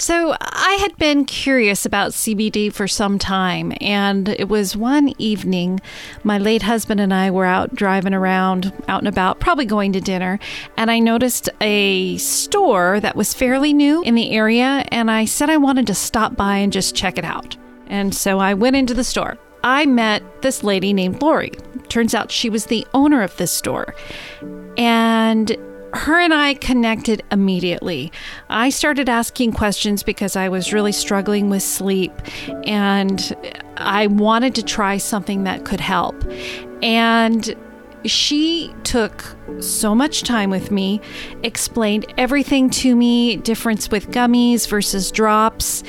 So, 0.00 0.36
I 0.40 0.78
had 0.80 0.96
been 0.96 1.24
curious 1.24 1.84
about 1.84 2.12
CBD 2.12 2.72
for 2.72 2.86
some 2.86 3.18
time, 3.18 3.72
and 3.80 4.28
it 4.28 4.48
was 4.48 4.76
one 4.76 5.12
evening 5.18 5.80
my 6.22 6.38
late 6.38 6.62
husband 6.62 7.00
and 7.00 7.12
I 7.12 7.32
were 7.32 7.44
out 7.44 7.74
driving 7.74 8.14
around, 8.14 8.72
out 8.86 9.00
and 9.00 9.08
about, 9.08 9.40
probably 9.40 9.64
going 9.64 9.92
to 9.94 10.00
dinner, 10.00 10.38
and 10.76 10.88
I 10.88 11.00
noticed 11.00 11.50
a 11.60 12.16
store 12.18 13.00
that 13.00 13.16
was 13.16 13.34
fairly 13.34 13.72
new 13.72 14.00
in 14.04 14.14
the 14.14 14.30
area, 14.30 14.84
and 14.92 15.10
I 15.10 15.24
said 15.24 15.50
I 15.50 15.56
wanted 15.56 15.88
to 15.88 15.94
stop 15.96 16.36
by 16.36 16.58
and 16.58 16.72
just 16.72 16.94
check 16.94 17.18
it 17.18 17.24
out. 17.24 17.56
And 17.88 18.14
so 18.14 18.38
I 18.38 18.54
went 18.54 18.76
into 18.76 18.94
the 18.94 19.02
store. 19.02 19.36
I 19.64 19.84
met 19.84 20.42
this 20.42 20.62
lady 20.62 20.92
named 20.92 21.20
Lori. 21.20 21.50
Turns 21.88 22.14
out 22.14 22.30
she 22.30 22.48
was 22.48 22.66
the 22.66 22.86
owner 22.94 23.22
of 23.22 23.36
this 23.36 23.50
store. 23.50 23.96
And 24.76 25.56
her 25.94 26.20
and 26.20 26.34
I 26.34 26.54
connected 26.54 27.22
immediately. 27.30 28.12
I 28.48 28.70
started 28.70 29.08
asking 29.08 29.52
questions 29.52 30.02
because 30.02 30.36
I 30.36 30.48
was 30.48 30.72
really 30.72 30.92
struggling 30.92 31.50
with 31.50 31.62
sleep 31.62 32.12
and 32.66 33.34
I 33.76 34.06
wanted 34.06 34.54
to 34.56 34.62
try 34.62 34.98
something 34.98 35.44
that 35.44 35.64
could 35.64 35.80
help. 35.80 36.22
And 36.82 37.54
she 38.04 38.74
took 38.84 39.24
so 39.60 39.94
much 39.94 40.22
time 40.22 40.50
with 40.50 40.70
me, 40.70 41.00
explained 41.42 42.06
everything 42.16 42.70
to 42.70 42.94
me 42.94 43.36
difference 43.36 43.90
with 43.90 44.10
gummies 44.10 44.68
versus 44.68 45.10
drops. 45.10 45.82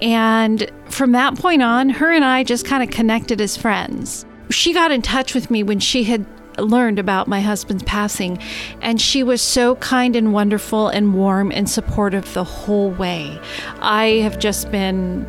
And 0.00 0.70
from 0.88 1.12
that 1.12 1.36
point 1.36 1.62
on, 1.62 1.88
her 1.88 2.12
and 2.12 2.24
I 2.24 2.44
just 2.44 2.64
kind 2.64 2.82
of 2.82 2.90
connected 2.90 3.40
as 3.40 3.56
friends. 3.56 4.24
She 4.50 4.72
got 4.72 4.92
in 4.92 5.02
touch 5.02 5.34
with 5.34 5.50
me 5.50 5.62
when 5.62 5.80
she 5.80 6.04
had 6.04 6.24
learned 6.58 6.98
about 6.98 7.28
my 7.28 7.40
husband's 7.40 7.84
passing, 7.84 8.38
and 8.80 9.00
she 9.00 9.22
was 9.22 9.42
so 9.42 9.76
kind 9.76 10.16
and 10.16 10.32
wonderful 10.32 10.88
and 10.88 11.14
warm 11.14 11.52
and 11.52 11.68
supportive 11.68 12.32
the 12.34 12.44
whole 12.44 12.90
way. 12.90 13.40
I 13.80 14.06
have 14.22 14.38
just 14.38 14.70
been 14.70 15.26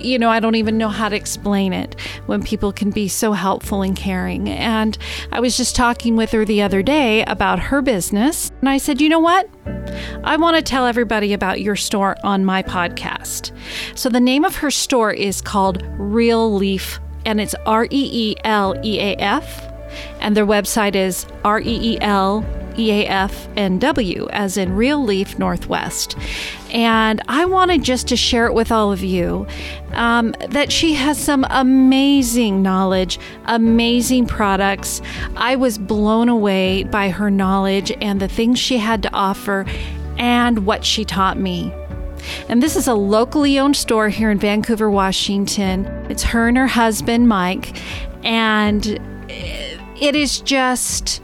you 0.00 0.18
know, 0.18 0.28
I 0.28 0.40
don't 0.40 0.54
even 0.56 0.78
know 0.78 0.88
how 0.88 1.08
to 1.08 1.16
explain 1.16 1.72
it 1.72 1.98
when 2.26 2.42
people 2.42 2.72
can 2.72 2.90
be 2.90 3.08
so 3.08 3.32
helpful 3.32 3.82
and 3.82 3.96
caring. 3.96 4.48
And 4.48 4.96
I 5.32 5.40
was 5.40 5.56
just 5.56 5.74
talking 5.74 6.16
with 6.16 6.30
her 6.32 6.44
the 6.44 6.62
other 6.62 6.82
day 6.82 7.24
about 7.24 7.58
her 7.58 7.82
business, 7.82 8.50
and 8.60 8.68
I 8.68 8.78
said, 8.78 9.00
you 9.00 9.08
know 9.08 9.18
what? 9.18 9.48
I 10.24 10.36
want 10.36 10.56
to 10.56 10.62
tell 10.62 10.86
everybody 10.86 11.32
about 11.32 11.60
your 11.60 11.76
store 11.76 12.16
on 12.22 12.44
my 12.44 12.62
podcast. 12.62 13.52
So 13.94 14.08
the 14.08 14.20
name 14.20 14.44
of 14.44 14.56
her 14.56 14.70
store 14.70 15.12
is 15.12 15.40
called 15.40 15.82
Reeleaf, 15.98 16.98
and 17.24 17.40
it's 17.40 17.54
R 17.66 17.84
E 17.84 17.88
E 17.90 18.36
L 18.44 18.74
E 18.84 19.00
A 19.00 19.16
F 19.16 19.73
and 20.20 20.36
their 20.36 20.46
website 20.46 20.94
is 20.94 21.26
R 21.44 21.60
E 21.60 21.94
E 21.94 21.98
L 22.00 22.44
E 22.78 22.90
A 22.90 23.06
F 23.06 23.48
N 23.56 23.78
W, 23.78 24.28
as 24.30 24.56
in 24.56 24.70
Reeleaf 24.70 25.38
Northwest. 25.38 26.16
And 26.70 27.22
I 27.28 27.44
wanted 27.44 27.84
just 27.84 28.08
to 28.08 28.16
share 28.16 28.46
it 28.46 28.54
with 28.54 28.72
all 28.72 28.92
of 28.92 29.02
you 29.02 29.46
um, 29.92 30.34
that 30.48 30.72
she 30.72 30.94
has 30.94 31.18
some 31.18 31.46
amazing 31.50 32.62
knowledge, 32.62 33.20
amazing 33.44 34.26
products. 34.26 35.00
I 35.36 35.56
was 35.56 35.78
blown 35.78 36.28
away 36.28 36.84
by 36.84 37.10
her 37.10 37.30
knowledge 37.30 37.92
and 38.00 38.20
the 38.20 38.28
things 38.28 38.58
she 38.58 38.78
had 38.78 39.02
to 39.04 39.12
offer 39.12 39.66
and 40.18 40.66
what 40.66 40.84
she 40.84 41.04
taught 41.04 41.38
me. 41.38 41.72
And 42.48 42.62
this 42.62 42.74
is 42.74 42.88
a 42.88 42.94
locally 42.94 43.58
owned 43.58 43.76
store 43.76 44.08
here 44.08 44.30
in 44.30 44.38
Vancouver, 44.38 44.90
Washington. 44.90 45.86
It's 46.08 46.22
her 46.24 46.48
and 46.48 46.56
her 46.56 46.66
husband, 46.66 47.28
Mike. 47.28 47.76
And 48.24 48.98
is 49.96 50.40
just, 50.40 51.22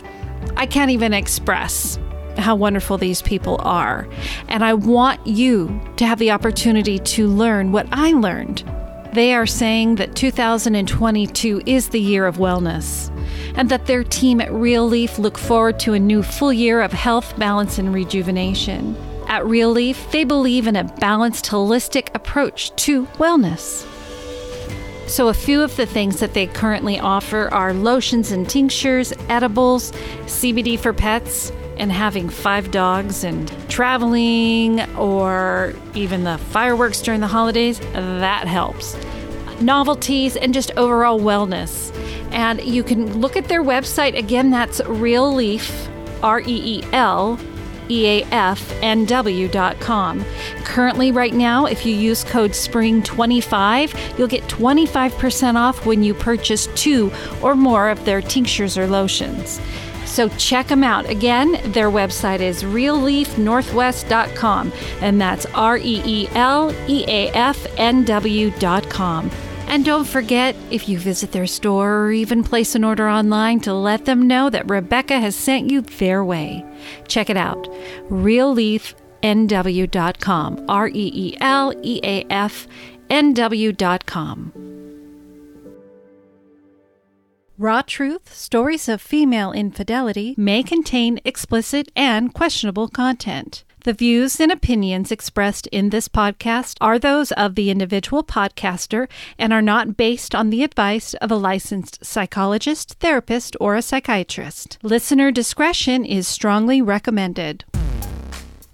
I 0.57 0.67
can't 0.67 0.91
even 0.91 1.13
express 1.13 1.99
how 2.39 2.55
wonderful 2.55 2.99
these 2.99 3.23
people 3.23 3.59
are. 3.61 4.09
And 4.49 4.65
I 4.65 4.75
want 4.75 5.27
you 5.27 5.81
to 5.97 6.07
have 6.07 6.19
the 6.19 6.31
opportunity 6.31 6.99
to 6.99 7.29
learn 7.29 7.73
what 7.73 7.87
I 7.93 8.13
learned. 8.13 8.65
They 9.13 9.35
are 9.35 9.47
saying 9.47 9.97
that 9.97 10.15
2022 10.15 11.63
is 11.67 11.89
the 11.89 12.01
year 12.01 12.27
of 12.27 12.37
wellness, 12.37 13.11
and 13.57 13.69
that 13.69 13.87
their 13.87 14.05
team 14.05 14.41
at 14.41 14.51
Reeleaf 14.51 15.19
look 15.19 15.37
forward 15.37 15.81
to 15.81 15.95
a 15.95 15.99
new 15.99 16.23
full 16.23 16.53
year 16.53 16.81
of 16.81 16.93
health, 16.93 17.37
balance, 17.37 17.79
and 17.79 17.93
rejuvenation. 17.93 18.97
At 19.27 19.43
Reeleaf, 19.43 20.13
they 20.13 20.23
believe 20.23 20.69
in 20.69 20.77
a 20.77 20.85
balanced, 20.85 21.47
holistic 21.47 22.09
approach 22.15 22.75
to 22.85 23.07
wellness. 23.19 23.85
So, 25.11 25.27
a 25.27 25.35
few 25.35 25.61
of 25.61 25.75
the 25.75 25.87
things 25.87 26.21
that 26.21 26.35
they 26.35 26.47
currently 26.47 27.01
offer 27.01 27.53
are 27.53 27.73
lotions 27.73 28.31
and 28.31 28.49
tinctures, 28.49 29.13
edibles, 29.29 29.91
CBD 30.27 30.79
for 30.79 30.93
pets, 30.93 31.51
and 31.79 31.91
having 31.91 32.29
five 32.29 32.71
dogs 32.71 33.25
and 33.25 33.51
traveling 33.69 34.81
or 34.95 35.75
even 35.95 36.23
the 36.23 36.39
fireworks 36.39 37.03
during 37.03 37.21
the 37.21 37.27
holidays, 37.27 37.81
that 37.81 38.47
helps. 38.47 38.97
Novelties 39.61 40.37
and 40.37 40.55
just 40.55 40.71
overall 40.77 41.19
wellness. 41.19 41.93
And 42.31 42.63
you 42.63 42.85
can 42.85 43.21
look 43.21 43.37
at 43.37 43.49
their 43.49 43.65
website 43.65 44.17
again, 44.17 44.53
that's 44.53 44.81
Reeleaf, 44.83 45.91
R 46.23 46.39
E 46.39 46.45
E 46.47 46.85
L 46.93 47.37
eafnw.com. 47.91 48.25
Currently, 50.65 51.13
right 51.13 51.35
now, 51.35 51.67
if 51.67 51.85
you 51.85 51.95
use 51.95 52.25
code 52.25 52.53
SPRING25, 52.53 54.19
you'll 54.19 54.29
get 54.29 54.45
25% 54.45 55.57
off 55.57 55.85
when 55.85 56.03
you 56.03 56.15
purchase 56.15 56.69
two 56.75 57.13
or 57.43 57.55
more 57.55 57.91
of 57.91 58.03
their 58.05 58.23
tinctures 58.23 58.79
or 58.79 58.87
lotions. 58.87 59.61
So 60.07 60.31
check 60.31 60.69
them 60.69 60.83
out. 60.83 61.05
Again, 61.09 61.53
their 61.73 61.91
website 61.91 62.41
is 62.41 62.63
reeleafnorthwest.com, 62.65 64.73
and 65.01 65.21
that's 65.21 65.47
R 65.47 65.79
E 65.79 66.03
E 66.05 66.29
L 66.35 66.75
E 66.89 67.05
A 67.07 67.31
F 67.31 67.65
N 67.77 68.05
W.com. 68.05 69.31
And 69.69 69.85
don't 69.85 70.07
forget, 70.07 70.57
if 70.73 70.89
you 70.89 70.99
visit 70.99 71.31
their 71.31 71.47
store 71.47 72.07
or 72.07 72.11
even 72.11 72.43
place 72.43 72.75
an 72.75 72.83
order 72.83 73.09
online, 73.09 73.61
to 73.61 73.73
let 73.73 74.05
them 74.05 74.27
know 74.27 74.51
that 74.51 74.69
Rebecca 74.69 75.21
has 75.21 75.37
sent 75.37 75.71
you 75.71 75.83
their 75.83 76.25
way. 76.25 76.65
Check 77.09 77.31
it 77.31 77.37
out 77.37 77.69
reeleafnw.com. 78.09 80.65
R 80.69 80.89
E 80.89 81.13
E 81.15 81.37
L 81.41 81.73
E 81.83 82.01
A 82.03 82.25
F 82.31 82.67
N 83.09 83.33
W.com. 83.35 84.53
Raw 87.59 87.83
Truth 87.83 88.35
Stories 88.35 88.89
of 88.89 89.03
Female 89.03 89.53
Infidelity 89.53 90.35
may 90.39 90.63
contain 90.63 91.21
explicit 91.27 91.93
and 91.95 92.33
questionable 92.33 92.89
content. 92.89 93.65
The 93.83 93.95
views 93.95 94.39
and 94.39 94.53
opinions 94.53 95.11
expressed 95.11 95.67
in 95.69 95.89
this 95.89 96.07
podcast 96.07 96.77
are 96.83 96.99
those 96.99 97.33
of 97.33 97.55
the 97.55 97.71
individual 97.71 98.23
podcaster 98.23 99.09
and 99.39 99.55
are 99.55 99.63
not 99.63 99.97
based 99.97 100.35
on 100.35 100.51
the 100.51 100.63
advice 100.63 101.15
of 101.15 101.31
a 101.31 101.37
licensed 101.37 102.05
psychologist, 102.05 102.97
therapist, 103.01 103.57
or 103.59 103.77
a 103.77 103.83
psychiatrist. 103.83 104.77
Listener 104.83 105.31
discretion 105.31 106.05
is 106.05 106.29
strongly 106.29 106.83
recommended. 106.83 107.65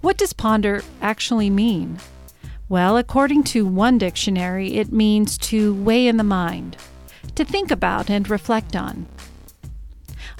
What 0.00 0.18
does 0.18 0.32
ponder 0.32 0.82
actually 1.00 1.50
mean? 1.50 2.00
Well, 2.68 2.96
according 2.96 3.44
to 3.44 3.64
one 3.64 3.98
dictionary, 3.98 4.74
it 4.74 4.90
means 4.90 5.38
to 5.38 5.72
weigh 5.84 6.08
in 6.08 6.16
the 6.16 6.24
mind, 6.24 6.78
to 7.36 7.44
think 7.44 7.70
about 7.70 8.10
and 8.10 8.28
reflect 8.28 8.74
on. 8.74 9.06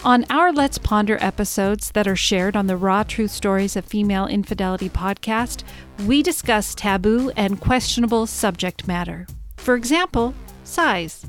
On 0.07 0.25
our 0.31 0.53
Let's 0.53 0.79
Ponder 0.79 1.19
episodes 1.21 1.91
that 1.91 2.07
are 2.07 2.15
shared 2.15 2.55
on 2.55 2.69
the 2.69 2.77
Raw 2.77 3.03
Truth 3.03 3.33
Stories 3.33 3.75
of 3.75 3.85
Female 3.85 4.29
Infidelity 4.29 4.89
podcast, 4.89 5.65
we 6.07 6.23
discuss 6.23 6.77
taboo 6.77 7.33
and 7.37 7.61
questionable 7.61 8.29
subject 8.29 8.87
matter. 8.87 9.27
For 9.57 9.75
example, 9.75 10.33
size. 10.63 11.27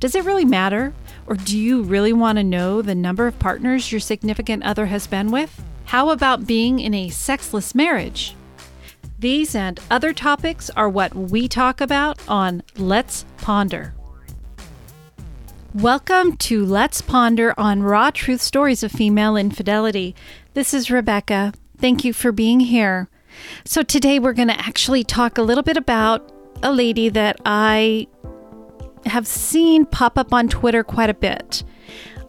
Does 0.00 0.16
it 0.16 0.24
really 0.24 0.44
matter? 0.44 0.92
Or 1.28 1.36
do 1.36 1.56
you 1.56 1.84
really 1.84 2.12
want 2.12 2.38
to 2.38 2.42
know 2.42 2.82
the 2.82 2.96
number 2.96 3.28
of 3.28 3.38
partners 3.38 3.92
your 3.92 4.00
significant 4.00 4.64
other 4.64 4.86
has 4.86 5.06
been 5.06 5.30
with? 5.30 5.62
How 5.84 6.10
about 6.10 6.48
being 6.48 6.80
in 6.80 6.94
a 6.94 7.10
sexless 7.10 7.76
marriage? 7.76 8.34
These 9.20 9.54
and 9.54 9.78
other 9.88 10.12
topics 10.12 10.68
are 10.70 10.88
what 10.88 11.14
we 11.14 11.46
talk 11.46 11.80
about 11.80 12.18
on 12.26 12.64
Let's 12.76 13.24
Ponder. 13.36 13.95
Welcome 15.76 16.38
to 16.38 16.64
Let's 16.64 17.02
Ponder 17.02 17.52
on 17.58 17.82
Raw 17.82 18.10
Truth 18.10 18.40
Stories 18.40 18.82
of 18.82 18.90
Female 18.90 19.36
Infidelity. 19.36 20.16
This 20.54 20.72
is 20.72 20.90
Rebecca. 20.90 21.52
Thank 21.76 22.02
you 22.02 22.14
for 22.14 22.32
being 22.32 22.60
here. 22.60 23.10
So, 23.66 23.82
today 23.82 24.18
we're 24.18 24.32
going 24.32 24.48
to 24.48 24.58
actually 24.58 25.04
talk 25.04 25.36
a 25.36 25.42
little 25.42 25.62
bit 25.62 25.76
about 25.76 26.32
a 26.62 26.72
lady 26.72 27.10
that 27.10 27.36
I 27.44 28.06
have 29.04 29.26
seen 29.26 29.84
pop 29.84 30.16
up 30.16 30.32
on 30.32 30.48
Twitter 30.48 30.82
quite 30.82 31.10
a 31.10 31.14
bit. 31.14 31.62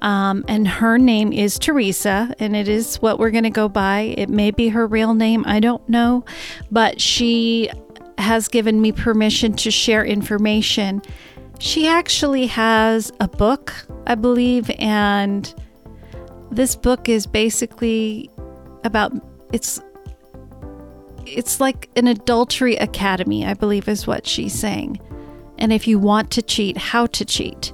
Um, 0.01 0.43
and 0.50 0.67
her 0.67 0.97
name 0.97 1.31
is 1.31 1.57
Teresa, 1.57 2.35
and 2.39 2.53
it 2.53 2.67
is 2.67 2.97
what 2.97 3.17
we're 3.17 3.31
going 3.31 3.45
to 3.45 3.50
go 3.50 3.69
by. 3.69 4.13
It 4.17 4.27
may 4.27 4.51
be 4.51 4.67
her 4.67 4.85
real 4.85 5.13
name, 5.13 5.45
I 5.47 5.61
don't 5.61 5.88
know, 5.88 6.25
but 6.69 7.00
she 7.00 7.69
has 8.17 8.50
given 8.50 8.81
me 8.81 8.91
permission 8.91 9.53
to 9.53 9.71
share 9.71 10.03
information 10.03 11.01
she 11.59 11.88
actually 11.88 12.48
has 12.48 13.12
a 13.19 13.27
book, 13.27 13.74
I 14.06 14.15
believe, 14.15 14.69
and 14.80 15.54
this 16.51 16.75
book 16.75 17.09
is 17.09 17.25
basically 17.27 18.30
about 18.83 19.12
it's 19.51 19.81
it's 21.25 21.59
like 21.59 21.89
an 21.95 22.07
adultery 22.07 22.75
academy, 22.77 23.45
I 23.45 23.54
believe 23.54 23.88
is 23.88 24.07
what 24.07 24.25
she's 24.25 24.54
saying. 24.54 25.00
And 25.57 25.74
if 25.74 25.88
you 25.88 26.00
want 26.00 26.31
to 26.31 26.42
cheat, 26.42 26.77
how 26.77 27.07
to 27.07 27.25
cheat. 27.25 27.74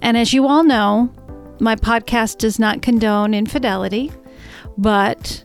And 0.00 0.16
as 0.16 0.32
you 0.32 0.46
all 0.46 0.64
know, 0.64 1.12
my 1.60 1.76
podcast 1.76 2.38
does 2.38 2.58
not 2.58 2.82
condone 2.82 3.34
infidelity, 3.34 4.12
but 4.78 5.44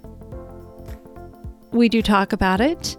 we 1.71 1.89
do 1.89 2.01
talk 2.01 2.33
about 2.33 2.61
it. 2.61 2.97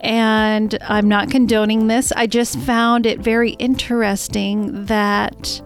And 0.00 0.76
I'm 0.82 1.08
not 1.08 1.30
condoning 1.30 1.86
this. 1.86 2.12
I 2.12 2.26
just 2.26 2.58
found 2.60 3.06
it 3.06 3.20
very 3.20 3.52
interesting 3.52 4.84
that 4.86 5.62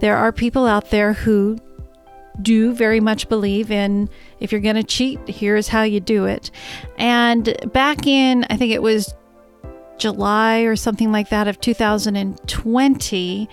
there 0.00 0.16
are 0.16 0.32
people 0.32 0.66
out 0.66 0.90
there 0.90 1.12
who 1.12 1.58
do 2.42 2.72
very 2.74 3.00
much 3.00 3.28
believe 3.28 3.70
in 3.70 4.08
if 4.40 4.52
you're 4.52 4.60
going 4.60 4.74
to 4.76 4.82
cheat, 4.82 5.20
here's 5.28 5.68
how 5.68 5.82
you 5.82 6.00
do 6.00 6.24
it. 6.24 6.50
And 6.98 7.56
back 7.72 8.06
in, 8.06 8.44
I 8.50 8.56
think 8.56 8.72
it 8.72 8.82
was 8.82 9.14
July 9.98 10.60
or 10.60 10.76
something 10.76 11.12
like 11.12 11.28
that 11.30 11.48
of 11.48 11.60
2020, 11.60 13.48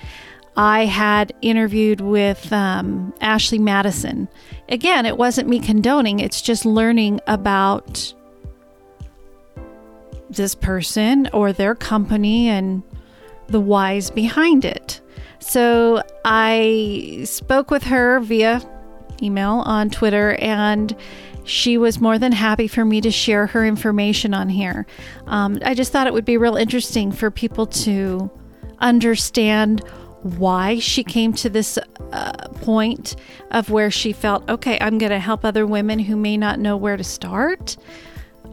I 0.57 0.85
had 0.85 1.33
interviewed 1.41 2.01
with 2.01 2.51
um, 2.51 3.13
Ashley 3.21 3.59
Madison. 3.59 4.27
Again, 4.67 5.05
it 5.05 5.17
wasn't 5.17 5.47
me 5.47 5.59
condoning, 5.59 6.19
it's 6.19 6.41
just 6.41 6.65
learning 6.65 7.21
about 7.27 8.13
this 10.31 10.55
person 10.55 11.29
or 11.33 11.53
their 11.53 11.75
company 11.75 12.49
and 12.49 12.83
the 13.47 13.59
whys 13.59 14.09
behind 14.09 14.65
it. 14.65 15.01
So 15.39 16.01
I 16.23 17.21
spoke 17.25 17.71
with 17.71 17.83
her 17.83 18.19
via 18.19 18.61
email 19.21 19.63
on 19.65 19.89
Twitter 19.89 20.35
and 20.35 20.95
she 21.43 21.77
was 21.77 21.99
more 21.99 22.19
than 22.19 22.31
happy 22.31 22.67
for 22.67 22.85
me 22.85 23.01
to 23.01 23.11
share 23.11 23.47
her 23.47 23.65
information 23.65 24.33
on 24.33 24.49
here. 24.49 24.85
Um, 25.25 25.59
I 25.65 25.73
just 25.73 25.91
thought 25.91 26.07
it 26.07 26.13
would 26.13 26.25
be 26.25 26.37
real 26.37 26.55
interesting 26.55 27.11
for 27.11 27.31
people 27.31 27.65
to 27.67 28.29
understand 28.79 29.83
why 30.21 30.77
she 30.77 31.03
came 31.03 31.33
to 31.33 31.49
this 31.49 31.79
uh, 32.11 32.47
point 32.61 33.15
of 33.49 33.69
where 33.69 33.89
she 33.89 34.13
felt, 34.13 34.47
okay, 34.49 34.77
I'm 34.79 34.97
going 34.97 35.11
to 35.11 35.19
help 35.19 35.43
other 35.43 35.65
women 35.65 35.97
who 35.97 36.15
may 36.15 36.37
not 36.37 36.59
know 36.59 36.77
where 36.77 36.95
to 36.95 37.03
start, 37.03 37.75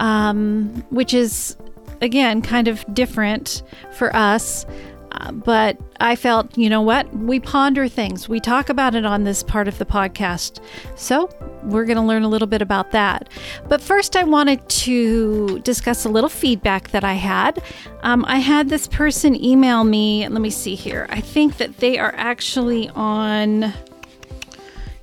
um, 0.00 0.82
which 0.90 1.12
is, 1.12 1.56
again, 2.00 2.42
kind 2.42 2.68
of 2.68 2.84
different 2.94 3.62
for 3.92 4.14
us. 4.14 4.66
Uh, 5.12 5.32
but 5.32 5.78
I 6.00 6.16
felt, 6.16 6.56
you 6.56 6.68
know 6.68 6.82
what? 6.82 7.12
We 7.16 7.40
ponder 7.40 7.88
things. 7.88 8.28
We 8.28 8.40
talk 8.40 8.68
about 8.68 8.94
it 8.94 9.04
on 9.04 9.24
this 9.24 9.42
part 9.42 9.66
of 9.66 9.78
the 9.78 9.86
podcast. 9.86 10.60
So 10.96 11.30
we're 11.62 11.86
going 11.86 11.96
to 11.96 12.02
learn 12.02 12.22
a 12.22 12.28
little 12.28 12.46
bit 12.46 12.62
about 12.62 12.90
that. 12.92 13.28
But 13.68 13.80
first, 13.80 14.16
I 14.16 14.24
wanted 14.24 14.66
to 14.68 15.60
discuss 15.60 16.04
a 16.04 16.08
little 16.08 16.28
feedback 16.28 16.90
that 16.90 17.04
I 17.04 17.14
had. 17.14 17.62
Um, 18.02 18.24
I 18.28 18.38
had 18.38 18.68
this 18.68 18.86
person 18.86 19.34
email 19.42 19.82
me. 19.82 20.28
Let 20.28 20.42
me 20.42 20.50
see 20.50 20.74
here. 20.74 21.06
I 21.10 21.20
think 21.20 21.56
that 21.56 21.78
they 21.78 21.98
are 21.98 22.14
actually 22.16 22.88
on 22.90 23.72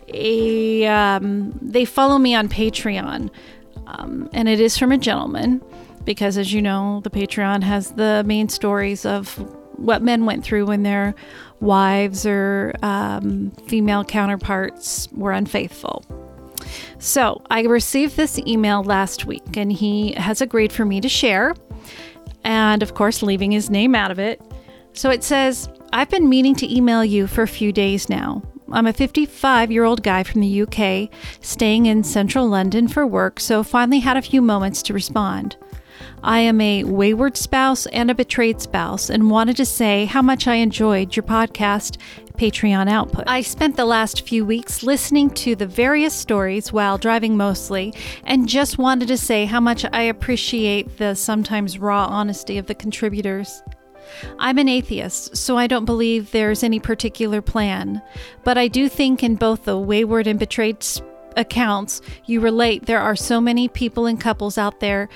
a, 0.08 0.86
um, 0.86 1.58
they 1.62 1.84
follow 1.84 2.20
me 2.20 2.36
on 2.36 2.48
Patreon. 2.48 3.32
Um, 3.88 4.30
and 4.34 4.48
it 4.48 4.60
is 4.60 4.78
from 4.78 4.92
a 4.92 4.98
gentleman 4.98 5.62
because, 6.06 6.38
as 6.38 6.54
you 6.54 6.62
know, 6.62 7.02
the 7.04 7.10
Patreon 7.10 7.64
has 7.64 7.92
the 7.92 8.24
main 8.26 8.50
stories 8.50 9.06
of 9.06 9.36
what 9.78 10.02
men 10.02 10.26
went 10.26 10.44
through 10.44 10.66
when 10.66 10.84
their 10.84 11.16
wives 11.60 12.26
or 12.26 12.74
um, 12.82 13.52
female 13.68 14.04
counterparts 14.04 15.10
were 15.12 15.32
unfaithful. 15.32 16.04
So 17.00 17.42
I 17.50 17.62
received 17.64 18.16
this 18.16 18.40
email 18.40 18.84
last 18.84 19.26
week, 19.26 19.58
and 19.58 19.72
he 19.72 20.14
has 20.14 20.42
agreed 20.42 20.72
for 20.72 20.86
me 20.86 21.02
to 21.02 21.10
share, 21.10 21.54
and 22.44 22.82
of 22.82 22.94
course, 22.94 23.22
leaving 23.22 23.52
his 23.52 23.70
name 23.70 23.96
out 23.96 24.12
of 24.12 24.20
it. 24.20 24.42
So 24.94 25.10
it 25.10 25.24
says, 25.24 25.70
I've 25.92 26.10
been 26.10 26.30
meaning 26.30 26.56
to 26.56 26.74
email 26.74 27.04
you 27.04 27.28
for 27.28 27.44
a 27.44 27.48
few 27.48 27.72
days 27.72 28.10
now. 28.10 28.42
I'm 28.72 28.88
a 28.88 28.94
55 28.94 29.72
year 29.72 29.84
old 29.84 30.04
guy 30.04 30.24
from 30.24 30.42
the 30.42 30.62
UK, 30.64 31.10
staying 31.42 31.86
in 31.86 32.04
central 32.04 32.48
London 32.48 32.88
for 32.88 33.06
work, 33.06 33.40
so 33.40 33.64
finally 33.64 34.00
had 34.00 34.18
a 34.18 34.22
few 34.22 34.42
moments 34.42 34.82
to 34.84 34.94
respond. 34.94 35.58
I 36.26 36.40
am 36.40 36.60
a 36.60 36.84
wayward 36.84 37.38
spouse 37.38 37.86
and 37.86 38.10
a 38.10 38.16
betrayed 38.16 38.60
spouse 38.60 39.12
and 39.12 39.30
wanted 39.30 39.58
to 39.58 39.66
say 39.66 40.06
how 40.06 40.24
much 40.24 40.48
I 40.48 40.56
enjoyed 40.56 41.16
your 41.16 41.22
podcast 41.22 41.98
Patreon 42.34 42.90
output. 42.90 43.26
I 43.28 43.42
spent 43.42 43.78
the 43.78 43.86
last 43.86 44.28
few 44.28 44.44
weeks 44.44 44.82
listening 44.82 45.30
to 45.36 45.56
the 45.56 45.68
various 45.68 46.16
stories 46.16 46.74
while 46.74 46.98
driving 46.98 47.38
mostly 47.38 47.94
and 48.24 48.50
just 48.50 48.80
wanted 48.80 49.08
to 49.10 49.18
say 49.18 49.46
how 49.46 49.60
much 49.60 49.86
I 49.94 50.02
appreciate 50.02 50.98
the 50.98 51.14
sometimes 51.14 51.78
raw 51.78 52.08
honesty 52.08 52.58
of 52.58 52.66
the 52.66 52.74
contributors. 52.74 53.62
I'm 54.40 54.58
an 54.58 54.68
atheist, 54.68 55.38
so 55.38 55.58
I 55.58 55.68
don't 55.68 55.86
believe 55.86 56.32
there's 56.32 56.64
any 56.64 56.80
particular 56.80 57.44
plan, 57.44 58.02
but 58.44 58.58
I 58.58 58.68
do 58.68 58.90
think 58.90 59.22
in 59.22 59.36
both 59.36 59.66
the 59.66 59.78
wayward 59.78 60.26
and 60.26 60.40
betrayed 60.40 60.84
accounts 61.38 62.02
you 62.26 62.40
relate 62.40 62.86
there 62.86 63.02
are 63.02 63.16
so 63.16 63.42
many 63.42 63.68
people 63.68 64.06
and 64.06 64.20
couples 64.20 64.58
out 64.58 64.80
there 64.80 65.10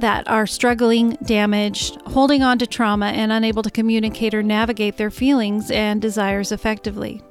that 0.00 0.28
are 0.28 0.46
struggling, 0.46 1.16
damaged, 1.24 2.00
holding 2.06 2.42
on 2.42 2.58
to 2.58 2.66
trauma, 2.66 3.06
and 3.06 3.32
unable 3.32 3.62
to 3.62 3.70
communicate 3.70 4.34
or 4.34 4.42
navigate 4.42 4.96
their 4.96 5.10
feelings 5.10 5.70
and 5.70 6.00
desires 6.00 6.52
effectively. 6.52 7.22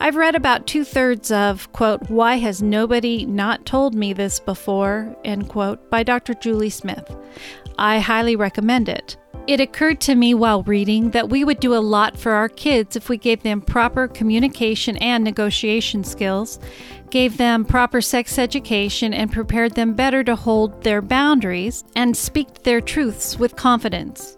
I've 0.00 0.16
read 0.16 0.34
about 0.34 0.66
two 0.66 0.84
thirds 0.84 1.30
of, 1.30 1.72
quote, 1.72 2.10
Why 2.10 2.36
Has 2.36 2.62
Nobody 2.62 3.24
Not 3.24 3.66
Told 3.66 3.94
Me 3.94 4.12
This 4.12 4.40
Before, 4.40 5.14
end 5.24 5.48
quote, 5.48 5.90
by 5.90 6.02
Dr. 6.02 6.34
Julie 6.34 6.70
Smith. 6.70 7.16
I 7.78 8.00
highly 8.00 8.36
recommend 8.36 8.88
it. 8.88 9.16
It 9.50 9.58
occurred 9.58 10.00
to 10.02 10.14
me 10.14 10.32
while 10.32 10.62
reading 10.62 11.10
that 11.10 11.28
we 11.28 11.42
would 11.42 11.58
do 11.58 11.74
a 11.74 11.82
lot 11.82 12.16
for 12.16 12.30
our 12.30 12.48
kids 12.48 12.94
if 12.94 13.08
we 13.08 13.16
gave 13.16 13.42
them 13.42 13.60
proper 13.60 14.06
communication 14.06 14.96
and 14.98 15.24
negotiation 15.24 16.04
skills, 16.04 16.60
gave 17.10 17.36
them 17.36 17.64
proper 17.64 18.00
sex 18.00 18.38
education, 18.38 19.12
and 19.12 19.32
prepared 19.32 19.74
them 19.74 19.94
better 19.94 20.22
to 20.22 20.36
hold 20.36 20.84
their 20.84 21.02
boundaries 21.02 21.82
and 21.96 22.16
speak 22.16 22.62
their 22.62 22.80
truths 22.80 23.40
with 23.40 23.56
confidence. 23.56 24.36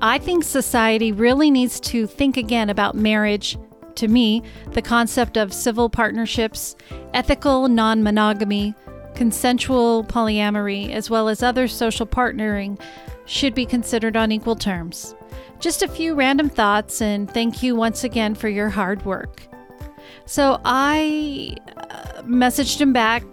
I 0.00 0.16
think 0.16 0.44
society 0.44 1.12
really 1.12 1.50
needs 1.50 1.78
to 1.80 2.06
think 2.06 2.38
again 2.38 2.70
about 2.70 2.94
marriage. 2.94 3.58
To 3.96 4.08
me, 4.08 4.42
the 4.72 4.80
concept 4.80 5.36
of 5.36 5.52
civil 5.52 5.90
partnerships, 5.90 6.74
ethical 7.12 7.68
non 7.68 8.02
monogamy, 8.02 8.74
consensual 9.14 10.04
polyamory, 10.04 10.90
as 10.90 11.08
well 11.10 11.28
as 11.28 11.42
other 11.42 11.68
social 11.68 12.06
partnering 12.06 12.80
should 13.26 13.54
be 13.54 13.66
considered 13.66 14.16
on 14.16 14.32
equal 14.32 14.56
terms. 14.56 15.14
Just 15.60 15.82
a 15.82 15.88
few 15.88 16.14
random 16.14 16.50
thoughts, 16.50 17.00
and 17.00 17.30
thank 17.30 17.62
you 17.62 17.74
once 17.74 18.04
again 18.04 18.34
for 18.34 18.48
your 18.48 18.68
hard 18.68 19.04
work. 19.04 19.42
So 20.26 20.60
I 20.64 21.56
uh, 21.76 22.22
messaged 22.22 22.80
him 22.80 22.92
back, 22.92 23.24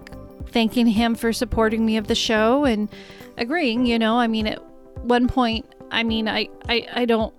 thanking 0.48 0.88
him 0.88 1.16
for 1.16 1.34
supporting 1.34 1.86
me 1.86 1.98
of 1.98 2.08
the 2.08 2.16
show 2.16 2.66
and 2.66 2.90
agreeing. 3.38 3.86
You 3.86 4.00
know, 4.00 4.18
I 4.18 4.28
mean, 4.28 4.48
at 4.48 4.64
one 5.04 5.28
point, 5.28 5.66
I 5.90 6.04
mean, 6.04 6.28
I, 6.28 6.48
I, 6.70 6.88
I 6.94 7.06
don't 7.06 7.34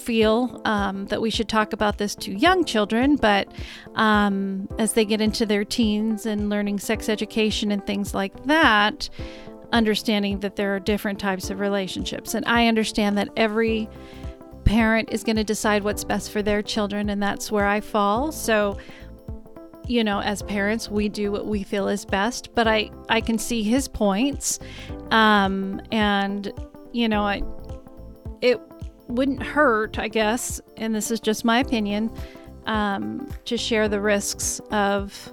feel 0.00 0.60
um, 0.64 1.06
that 1.06 1.20
we 1.20 1.30
should 1.30 1.48
talk 1.48 1.72
about 1.72 1.98
this 1.98 2.14
to 2.16 2.32
young 2.32 2.64
children, 2.64 3.16
but 3.16 3.52
um, 3.94 4.68
as 4.78 4.94
they 4.94 5.04
get 5.04 5.20
into 5.20 5.46
their 5.46 5.64
teens 5.64 6.26
and 6.26 6.48
learning 6.48 6.78
sex 6.78 7.08
education 7.08 7.70
and 7.70 7.86
things 7.86 8.14
like 8.14 8.44
that, 8.44 9.08
understanding 9.72 10.40
that 10.40 10.56
there 10.56 10.74
are 10.74 10.80
different 10.80 11.18
types 11.18 11.50
of 11.50 11.60
relationships. 11.60 12.34
And 12.34 12.44
I 12.46 12.66
understand 12.66 13.16
that 13.18 13.28
every 13.36 13.88
parent 14.64 15.12
is 15.12 15.22
going 15.22 15.36
to 15.36 15.44
decide 15.44 15.84
what's 15.84 16.04
best 16.04 16.30
for 16.30 16.42
their 16.42 16.62
children, 16.62 17.10
and 17.10 17.22
that's 17.22 17.52
where 17.52 17.66
I 17.66 17.80
fall. 17.80 18.32
So, 18.32 18.78
you 19.86 20.04
know, 20.04 20.20
as 20.20 20.42
parents, 20.42 20.88
we 20.88 21.08
do 21.08 21.32
what 21.32 21.46
we 21.46 21.62
feel 21.62 21.88
is 21.88 22.04
best, 22.04 22.54
but 22.54 22.66
I, 22.66 22.90
I 23.08 23.20
can 23.20 23.38
see 23.38 23.62
his 23.62 23.88
points. 23.88 24.58
Um, 25.10 25.80
and, 25.90 26.52
you 26.92 27.08
know, 27.08 27.22
I, 27.22 27.42
it 28.40 28.60
wouldn't 29.10 29.42
hurt, 29.42 29.98
I 29.98 30.08
guess, 30.08 30.60
and 30.76 30.94
this 30.94 31.10
is 31.10 31.20
just 31.20 31.44
my 31.44 31.58
opinion, 31.60 32.10
um, 32.66 33.28
to 33.46 33.56
share 33.56 33.88
the 33.88 34.00
risks 34.00 34.60
of 34.70 35.32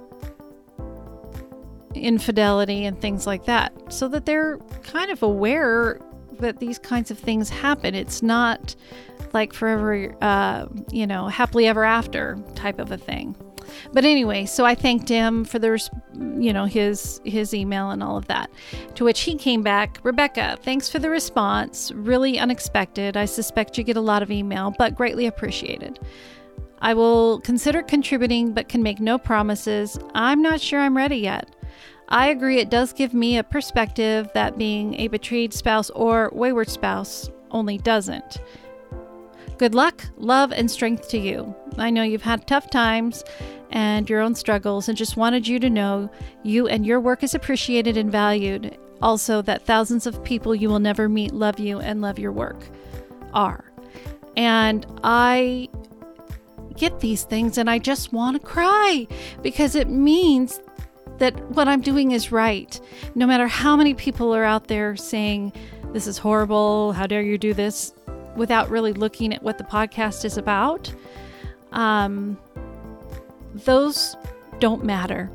infidelity 1.94 2.84
and 2.84 3.00
things 3.00 3.26
like 3.26 3.44
that 3.46 3.72
so 3.92 4.08
that 4.08 4.26
they're 4.26 4.58
kind 4.82 5.10
of 5.10 5.22
aware 5.22 6.00
that 6.38 6.60
these 6.60 6.78
kinds 6.78 7.10
of 7.10 7.18
things 7.18 7.48
happen. 7.48 7.94
It's 7.94 8.22
not 8.22 8.76
like 9.32 9.52
forever, 9.52 10.14
uh, 10.22 10.66
you 10.90 11.06
know, 11.06 11.26
happily 11.28 11.66
ever 11.66 11.84
after 11.84 12.38
type 12.54 12.78
of 12.78 12.92
a 12.92 12.96
thing. 12.98 13.34
But 13.92 14.04
anyway, 14.04 14.46
so 14.46 14.64
I 14.64 14.74
thanked 14.74 15.08
him 15.08 15.44
for 15.44 15.58
the, 15.58 15.80
you 16.38 16.52
know, 16.52 16.64
his 16.64 17.20
his 17.24 17.54
email 17.54 17.90
and 17.90 18.02
all 18.02 18.16
of 18.16 18.26
that. 18.28 18.50
To 18.96 19.04
which 19.04 19.20
he 19.20 19.34
came 19.36 19.62
back, 19.62 19.98
Rebecca, 20.02 20.58
thanks 20.62 20.88
for 20.88 20.98
the 20.98 21.10
response. 21.10 21.92
Really 21.92 22.38
unexpected. 22.38 23.16
I 23.16 23.24
suspect 23.24 23.78
you 23.78 23.84
get 23.84 23.96
a 23.96 24.00
lot 24.00 24.22
of 24.22 24.30
email, 24.30 24.74
but 24.78 24.94
greatly 24.94 25.26
appreciated. 25.26 25.98
I 26.80 26.94
will 26.94 27.40
consider 27.40 27.82
contributing, 27.82 28.52
but 28.52 28.68
can 28.68 28.82
make 28.82 29.00
no 29.00 29.18
promises. 29.18 29.98
I'm 30.14 30.42
not 30.42 30.60
sure 30.60 30.80
I'm 30.80 30.96
ready 30.96 31.16
yet. 31.16 31.54
I 32.10 32.28
agree, 32.28 32.58
it 32.58 32.70
does 32.70 32.94
give 32.94 33.12
me 33.12 33.36
a 33.36 33.44
perspective 33.44 34.30
that 34.32 34.56
being 34.56 34.94
a 34.94 35.08
betrayed 35.08 35.52
spouse 35.52 35.90
or 35.90 36.30
wayward 36.32 36.70
spouse 36.70 37.28
only 37.50 37.76
doesn't. 37.78 38.38
Good 39.58 39.74
luck, 39.74 40.06
love, 40.16 40.52
and 40.52 40.70
strength 40.70 41.08
to 41.10 41.18
you. 41.18 41.54
I 41.76 41.90
know 41.90 42.02
you've 42.02 42.22
had 42.22 42.46
tough 42.46 42.70
times 42.70 43.24
and 43.78 44.10
your 44.10 44.20
own 44.20 44.34
struggles, 44.34 44.88
and 44.88 44.98
just 44.98 45.16
wanted 45.16 45.46
you 45.46 45.60
to 45.60 45.70
know 45.70 46.10
you 46.42 46.66
and 46.66 46.84
your 46.84 46.98
work 46.98 47.22
is 47.22 47.32
appreciated 47.32 47.96
and 47.96 48.10
valued. 48.10 48.76
Also, 49.00 49.40
that 49.42 49.64
thousands 49.64 50.04
of 50.04 50.24
people 50.24 50.52
you 50.52 50.68
will 50.68 50.80
never 50.80 51.08
meet 51.08 51.32
love 51.32 51.60
you 51.60 51.78
and 51.78 52.00
love 52.00 52.18
your 52.18 52.32
work 52.32 52.60
are. 53.32 53.70
And 54.36 54.84
I 55.04 55.68
get 56.76 56.98
these 56.98 57.22
things 57.22 57.56
and 57.56 57.70
I 57.70 57.78
just 57.78 58.12
want 58.12 58.40
to 58.40 58.44
cry 58.44 59.06
because 59.42 59.76
it 59.76 59.88
means 59.88 60.60
that 61.18 61.38
what 61.50 61.68
I'm 61.68 61.80
doing 61.80 62.10
is 62.10 62.32
right. 62.32 62.80
No 63.14 63.28
matter 63.28 63.46
how 63.46 63.76
many 63.76 63.94
people 63.94 64.34
are 64.34 64.42
out 64.44 64.66
there 64.66 64.96
saying, 64.96 65.52
this 65.92 66.08
is 66.08 66.18
horrible, 66.18 66.94
how 66.94 67.06
dare 67.06 67.22
you 67.22 67.38
do 67.38 67.54
this, 67.54 67.92
without 68.34 68.70
really 68.70 68.92
looking 68.92 69.32
at 69.32 69.40
what 69.44 69.56
the 69.56 69.64
podcast 69.64 70.24
is 70.24 70.36
about, 70.36 70.92
um, 71.70 72.36
those 73.54 74.16
don't 74.58 74.84
matter. 74.84 75.30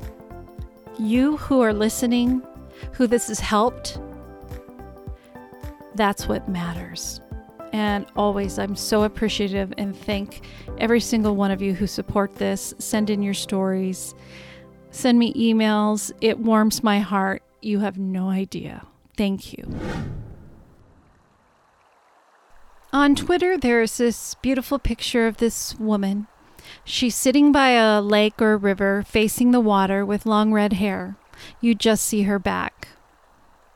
You 0.98 1.36
who 1.36 1.60
are 1.60 1.72
listening, 1.72 2.42
who 2.92 3.06
this 3.06 3.28
has 3.28 3.40
helped, 3.40 3.98
that's 5.94 6.28
what 6.28 6.48
matters. 6.48 7.20
And 7.72 8.06
always, 8.14 8.58
I'm 8.58 8.76
so 8.76 9.02
appreciative 9.02 9.72
and 9.78 9.96
thank 9.96 10.42
every 10.78 11.00
single 11.00 11.34
one 11.34 11.50
of 11.50 11.60
you 11.60 11.74
who 11.74 11.86
support 11.86 12.36
this. 12.36 12.72
Send 12.78 13.10
in 13.10 13.22
your 13.22 13.34
stories, 13.34 14.14
send 14.90 15.18
me 15.18 15.32
emails. 15.34 16.12
It 16.20 16.38
warms 16.38 16.84
my 16.84 17.00
heart. 17.00 17.42
You 17.62 17.80
have 17.80 17.98
no 17.98 18.28
idea. 18.30 18.86
Thank 19.16 19.52
you. 19.52 19.64
On 22.92 23.16
Twitter, 23.16 23.58
there 23.58 23.82
is 23.82 23.96
this 23.96 24.36
beautiful 24.36 24.78
picture 24.78 25.26
of 25.26 25.38
this 25.38 25.74
woman. 25.76 26.28
She's 26.82 27.14
sitting 27.14 27.52
by 27.52 27.70
a 27.70 28.00
lake 28.00 28.40
or 28.42 28.56
river 28.56 29.04
facing 29.06 29.50
the 29.50 29.60
water 29.60 30.04
with 30.04 30.26
long 30.26 30.52
red 30.52 30.74
hair. 30.74 31.16
You 31.60 31.74
just 31.74 32.04
see 32.04 32.22
her 32.22 32.38
back. 32.38 32.88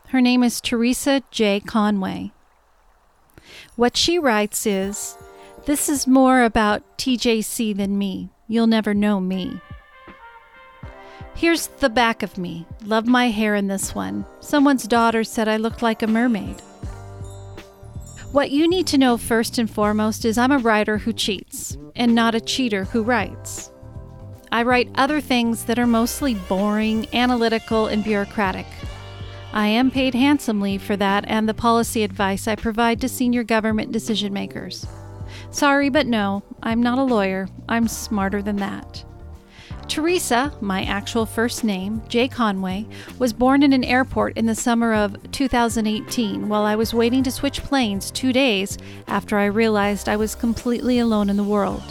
Her 0.08 0.20
name 0.20 0.42
is 0.42 0.60
Teresa 0.60 1.22
J. 1.30 1.60
Conway. 1.60 2.32
What 3.76 3.96
she 3.96 4.18
writes 4.18 4.66
is 4.66 5.16
This 5.66 5.88
is 5.88 6.06
more 6.06 6.42
about 6.42 6.98
TJC 6.98 7.76
than 7.76 7.98
me. 7.98 8.30
You'll 8.46 8.66
never 8.66 8.94
know 8.94 9.20
me. 9.20 9.60
Here's 11.34 11.68
the 11.68 11.90
back 11.90 12.22
of 12.22 12.36
me. 12.36 12.66
Love 12.84 13.06
my 13.06 13.28
hair 13.28 13.54
in 13.54 13.68
this 13.68 13.94
one. 13.94 14.24
Someone's 14.40 14.88
daughter 14.88 15.22
said 15.22 15.46
I 15.46 15.56
looked 15.56 15.82
like 15.82 16.02
a 16.02 16.06
mermaid. 16.06 16.56
What 18.30 18.50
you 18.50 18.68
need 18.68 18.86
to 18.88 18.98
know 18.98 19.16
first 19.16 19.56
and 19.56 19.70
foremost 19.70 20.26
is 20.26 20.36
I'm 20.36 20.52
a 20.52 20.58
writer 20.58 20.98
who 20.98 21.14
cheats, 21.14 21.78
and 21.96 22.14
not 22.14 22.34
a 22.34 22.40
cheater 22.42 22.84
who 22.84 23.02
writes. 23.02 23.72
I 24.52 24.64
write 24.64 24.90
other 24.96 25.22
things 25.22 25.64
that 25.64 25.78
are 25.78 25.86
mostly 25.86 26.34
boring, 26.34 27.06
analytical, 27.14 27.86
and 27.86 28.04
bureaucratic. 28.04 28.66
I 29.54 29.68
am 29.68 29.90
paid 29.90 30.14
handsomely 30.14 30.76
for 30.76 30.94
that 30.96 31.24
and 31.26 31.48
the 31.48 31.54
policy 31.54 32.02
advice 32.02 32.46
I 32.46 32.54
provide 32.54 33.00
to 33.00 33.08
senior 33.08 33.44
government 33.44 33.92
decision 33.92 34.34
makers. 34.34 34.86
Sorry, 35.50 35.88
but 35.88 36.06
no, 36.06 36.42
I'm 36.62 36.82
not 36.82 36.98
a 36.98 37.04
lawyer. 37.04 37.48
I'm 37.66 37.88
smarter 37.88 38.42
than 38.42 38.56
that. 38.56 39.06
Teresa, 39.88 40.52
my 40.60 40.84
actual 40.84 41.24
first 41.24 41.64
name, 41.64 42.02
J. 42.08 42.28
Conway, 42.28 42.86
was 43.18 43.32
born 43.32 43.62
in 43.62 43.72
an 43.72 43.82
airport 43.84 44.36
in 44.36 44.44
the 44.44 44.54
summer 44.54 44.92
of 44.92 45.16
2018 45.32 46.46
while 46.46 46.64
I 46.64 46.76
was 46.76 46.92
waiting 46.92 47.22
to 47.22 47.30
switch 47.30 47.62
planes 47.62 48.10
two 48.10 48.30
days 48.30 48.76
after 49.06 49.38
I 49.38 49.46
realized 49.46 50.06
I 50.06 50.16
was 50.16 50.34
completely 50.34 50.98
alone 50.98 51.30
in 51.30 51.38
the 51.38 51.42
world. 51.42 51.82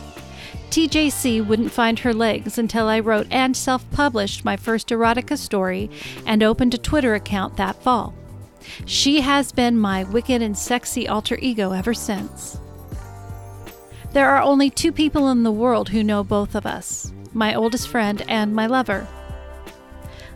TJC 0.70 1.46
wouldn't 1.46 1.72
find 1.72 1.98
her 2.00 2.14
legs 2.14 2.60
until 2.60 2.88
I 2.88 3.00
wrote 3.00 3.26
and 3.32 3.58
self 3.58 3.90
published 3.90 4.46
my 4.46 4.58
first 4.58 4.90
erotica 4.90 5.36
story 5.36 5.90
and 6.26 6.44
opened 6.44 6.76
a 6.76 6.78
Twitter 6.78 7.16
account 7.16 7.58
that 7.58 7.82
fall. 7.82 8.14
She 8.86 9.22
has 9.22 9.52
been 9.52 9.76
my 9.78 10.04
wicked 10.04 10.44
and 10.44 10.56
sexy 10.56 11.08
alter 11.08 11.40
ego 11.42 11.72
ever 11.72 11.96
since. 11.96 12.60
There 14.14 14.30
are 14.30 14.42
only 14.42 14.70
two 14.70 14.92
people 14.92 15.30
in 15.30 15.42
the 15.42 15.52
world 15.52 15.90
who 15.90 16.04
know 16.04 16.24
both 16.24 16.54
of 16.54 16.66
us 16.66 17.12
my 17.34 17.54
oldest 17.56 17.88
friend 17.88 18.24
and 18.28 18.54
my 18.54 18.68
lover. 18.68 19.08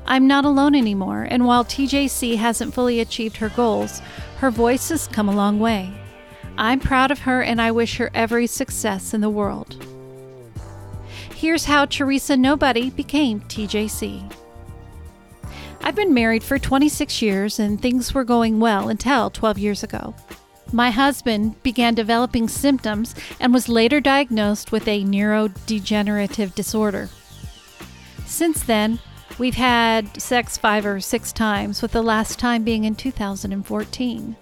I'm 0.06 0.28
not 0.28 0.46
alone 0.46 0.76
anymore, 0.76 1.28
and 1.30 1.46
while 1.46 1.64
TJC 1.64 2.38
hasn't 2.38 2.74
fully 2.74 3.00
achieved 3.00 3.38
her 3.38 3.50
goals, 3.50 4.02
her 4.38 4.52
voice 4.52 4.90
has 4.90 5.08
come 5.08 5.30
a 5.30 5.36
long 5.36 5.60
way. 5.60 5.94
I'm 6.58 6.80
proud 6.80 7.12
of 7.12 7.20
her 7.20 7.42
and 7.42 7.62
I 7.62 7.72
wish 7.72 7.98
her 7.98 8.12
every 8.14 8.48
success 8.48 9.14
in 9.14 9.22
the 9.22 9.30
world. 9.30 9.84
Here's 11.36 11.66
how 11.66 11.86
Teresa 11.86 12.38
Nobody 12.38 12.90
became 12.90 13.42
TJC. 13.42 14.32
I've 15.82 15.96
been 15.96 16.14
married 16.14 16.44
for 16.44 16.60
26 16.60 17.22
years 17.22 17.60
and 17.60 17.82
things 17.82 18.14
were 18.14 18.24
going 18.24 18.60
well 18.60 18.90
until 18.90 19.30
12 19.30 19.58
years 19.58 19.84
ago. 19.84 20.14
My 20.74 20.90
husband 20.90 21.62
began 21.64 21.96
developing 21.96 22.48
symptoms 22.48 23.14
and 23.40 23.54
was 23.54 23.68
later 23.68 24.00
diagnosed 24.00 24.72
with 24.72 24.88
a 24.88 25.04
neurodegenerative 25.04 26.56
disorder. 26.56 27.10
Since 28.26 28.64
then, 28.64 29.00
we've 29.38 29.56
had 29.56 30.22
sex 30.22 30.58
five 30.58 30.86
or 30.86 31.02
six 31.02 31.34
times, 31.34 31.82
with 31.82 31.92
the 31.92 32.02
last 32.02 32.40
time 32.40 32.64
being 32.64 32.86
in 32.86 32.96
2014. 32.96 34.36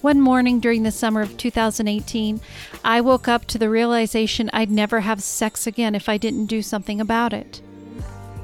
One 0.00 0.20
morning 0.20 0.58
during 0.58 0.82
the 0.82 0.90
summer 0.90 1.22
of 1.22 1.36
2018, 1.36 2.40
I 2.84 3.00
woke 3.00 3.28
up 3.28 3.46
to 3.46 3.58
the 3.58 3.70
realization 3.70 4.50
I'd 4.52 4.70
never 4.70 5.00
have 5.00 5.22
sex 5.22 5.66
again 5.66 5.94
if 5.94 6.08
I 6.08 6.18
didn't 6.18 6.46
do 6.46 6.60
something 6.60 7.00
about 7.00 7.32
it. 7.32 7.62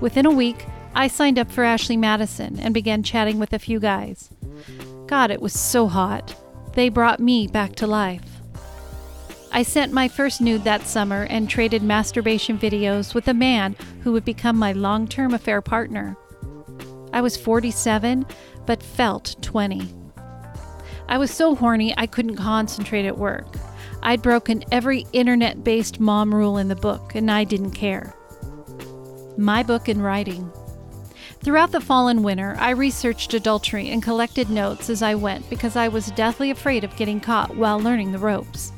Within 0.00 0.24
a 0.24 0.30
week, 0.30 0.64
I 0.94 1.08
signed 1.08 1.38
up 1.38 1.50
for 1.50 1.64
Ashley 1.64 1.96
Madison 1.96 2.58
and 2.60 2.72
began 2.72 3.02
chatting 3.02 3.38
with 3.38 3.52
a 3.52 3.58
few 3.58 3.80
guys. 3.80 4.30
God, 5.06 5.30
it 5.30 5.42
was 5.42 5.52
so 5.52 5.88
hot. 5.88 6.34
They 6.74 6.88
brought 6.88 7.20
me 7.20 7.46
back 7.46 7.74
to 7.76 7.86
life. 7.86 8.22
I 9.52 9.64
sent 9.64 9.92
my 9.92 10.06
first 10.06 10.40
nude 10.40 10.62
that 10.64 10.86
summer 10.86 11.24
and 11.24 11.48
traded 11.48 11.82
masturbation 11.82 12.56
videos 12.56 13.14
with 13.14 13.26
a 13.26 13.34
man 13.34 13.74
who 14.02 14.12
would 14.12 14.24
become 14.24 14.56
my 14.56 14.72
long 14.72 15.08
term 15.08 15.34
affair 15.34 15.60
partner. 15.60 16.16
I 17.12 17.20
was 17.20 17.36
47, 17.36 18.24
but 18.66 18.82
felt 18.82 19.34
20. 19.42 19.92
I 21.08 21.18
was 21.18 21.32
so 21.32 21.56
horny 21.56 21.92
I 21.96 22.06
couldn't 22.06 22.36
concentrate 22.36 23.06
at 23.06 23.18
work. 23.18 23.56
I'd 24.02 24.22
broken 24.22 24.64
every 24.70 25.06
internet 25.12 25.64
based 25.64 25.98
mom 25.98 26.32
rule 26.32 26.56
in 26.56 26.68
the 26.68 26.76
book, 26.76 27.16
and 27.16 27.28
I 27.30 27.42
didn't 27.42 27.72
care. 27.72 28.14
My 29.36 29.64
book 29.64 29.88
in 29.88 30.00
writing. 30.00 30.50
Throughout 31.42 31.72
the 31.72 31.80
fall 31.80 32.08
and 32.08 32.22
winter, 32.22 32.54
I 32.58 32.70
researched 32.70 33.32
adultery 33.32 33.88
and 33.88 34.02
collected 34.02 34.50
notes 34.50 34.90
as 34.90 35.02
I 35.02 35.14
went 35.14 35.48
because 35.48 35.74
I 35.74 35.88
was 35.88 36.10
deathly 36.10 36.50
afraid 36.50 36.84
of 36.84 36.96
getting 36.96 37.18
caught 37.18 37.56
while 37.56 37.80
learning 37.80 38.12
the 38.12 38.18
ropes. 38.18 38.72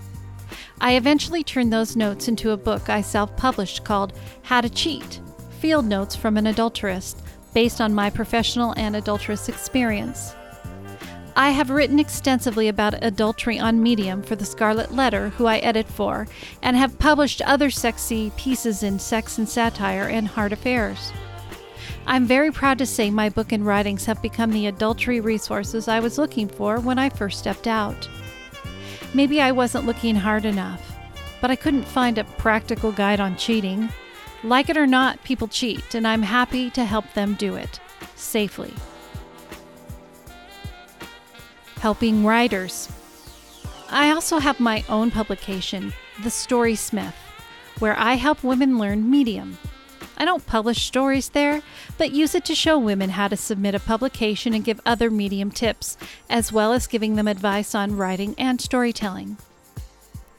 I 0.81 0.93
eventually 0.93 1.43
turned 1.43 1.73
those 1.73 1.97
notes 1.97 2.29
into 2.29 2.53
a 2.53 2.57
book 2.57 2.89
I 2.89 3.01
self 3.01 3.37
published 3.37 3.83
called 3.83 4.13
How 4.43 4.61
to 4.61 4.71
Cheat 4.71 5.21
Field 5.59 5.87
Notes 5.87 6.15
from 6.15 6.37
an 6.37 6.47
Adulteress, 6.47 7.17
based 7.53 7.81
on 7.81 7.95
my 7.95 8.11
professional 8.11 8.75
and 8.77 8.95
adulterous 8.95 9.49
experience. 9.49 10.37
I 11.35 11.51
have 11.51 11.71
written 11.71 11.99
extensively 11.99 12.69
about 12.69 13.03
adultery 13.03 13.59
on 13.59 13.83
Medium 13.83 14.23
for 14.23 14.37
the 14.37 14.45
Scarlet 14.45 14.93
Letter, 14.93 15.31
who 15.31 15.47
I 15.47 15.59
edit 15.59 15.89
for, 15.89 16.29
and 16.63 16.77
have 16.77 16.99
published 17.01 17.43
other 17.43 17.71
sexy 17.71 18.31
pieces 18.37 18.85
in 18.85 19.01
Sex 19.01 19.39
and 19.39 19.49
Satire 19.49 20.09
and 20.09 20.29
Heart 20.29 20.53
Affairs. 20.53 21.13
I'm 22.07 22.27
very 22.27 22.51
proud 22.51 22.79
to 22.79 22.87
say 22.87 23.11
my 23.11 23.29
book 23.29 23.53
and 23.53 23.65
writings 23.65 24.05
have 24.07 24.21
become 24.23 24.51
the 24.51 24.67
adultery 24.67 25.21
resources 25.21 25.89
I 25.89 26.01
was 26.01 26.19
looking 26.19 26.49
for 26.49 26.81
when 26.81 26.99
I 26.99 27.09
first 27.09 27.39
stepped 27.39 27.67
out. 27.67 28.09
Maybe 29.15 29.41
I 29.41 29.53
wasn't 29.53 29.87
looking 29.87 30.17
hard 30.17 30.45
enough, 30.45 30.97
but 31.41 31.51
I 31.51 31.57
couldn't 31.57 31.85
find 31.85 32.19
a 32.19 32.25
practical 32.25 32.93
guide 32.93 33.21
on 33.21 33.37
cheating. 33.37 33.89
Like 34.43 34.69
it 34.69 34.77
or 34.77 34.87
not, 34.87 35.23
people 35.23 35.49
cheat, 35.49 35.95
and 35.95 36.07
I'm 36.07 36.23
happy 36.23 36.71
to 36.71 36.85
help 36.85 37.13
them 37.15 37.35
do 37.35 37.55
it 37.55 37.81
safely 38.17 38.73
helping 41.83 42.25
writers. 42.25 42.89
I 43.91 44.13
also 44.13 44.39
have 44.39 44.61
my 44.61 44.85
own 44.89 45.11
publication, 45.11 45.93
The 46.23 46.31
Story 46.31 46.77
Smith, 46.77 47.17
where 47.81 47.99
I 47.99 48.15
help 48.15 48.45
women 48.45 48.79
learn 48.79 49.11
Medium. 49.11 49.59
I 50.17 50.25
don't 50.25 50.47
publish 50.47 50.87
stories 50.87 51.31
there, 51.31 51.63
but 51.99 52.13
use 52.13 52.35
it 52.35 52.45
to 52.47 52.55
show 52.55 52.79
women 52.79 53.11
how 53.11 53.29
to 53.29 53.37
submit 53.37 53.75
a 53.75 53.81
publication 53.81 54.55
and 54.55 54.65
give 54.65 54.81
other 54.85 55.11
Medium 55.11 55.51
tips, 55.51 55.97
as 56.29 56.53
well 56.53 56.73
as 56.73 56.87
giving 56.87 57.17
them 57.17 57.29
advice 57.29 57.75
on 57.75 57.97
writing 57.97 58.35
and 58.39 58.61
storytelling. 58.61 59.37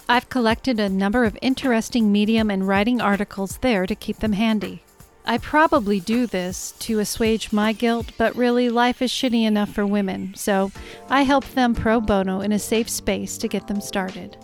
I've 0.07 0.29
collected 0.29 0.79
a 0.79 0.89
number 0.89 1.23
of 1.23 1.37
interesting 1.41 2.11
Medium 2.11 2.51
and 2.51 2.67
writing 2.67 3.01
articles 3.01 3.57
there 3.57 3.85
to 3.87 3.95
keep 3.95 4.17
them 4.19 4.33
handy. 4.33 4.83
I 5.25 5.37
probably 5.37 6.01
do 6.01 6.27
this 6.27 6.73
to 6.79 6.99
assuage 6.99 7.53
my 7.53 7.71
guilt, 7.71 8.11
but 8.17 8.35
really, 8.35 8.69
life 8.69 9.01
is 9.01 9.09
shitty 9.09 9.45
enough 9.45 9.69
for 9.69 9.85
women, 9.85 10.33
so 10.35 10.71
I 11.09 11.21
help 11.21 11.45
them 11.51 11.73
pro 11.73 12.01
bono 12.01 12.41
in 12.41 12.51
a 12.51 12.59
safe 12.59 12.89
space 12.89 13.37
to 13.37 13.47
get 13.47 13.67
them 13.67 13.79
started. 13.79 14.37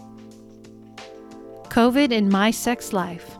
COVID 1.68 2.12
in 2.12 2.30
my 2.30 2.52
sex 2.52 2.94
life. 2.94 3.39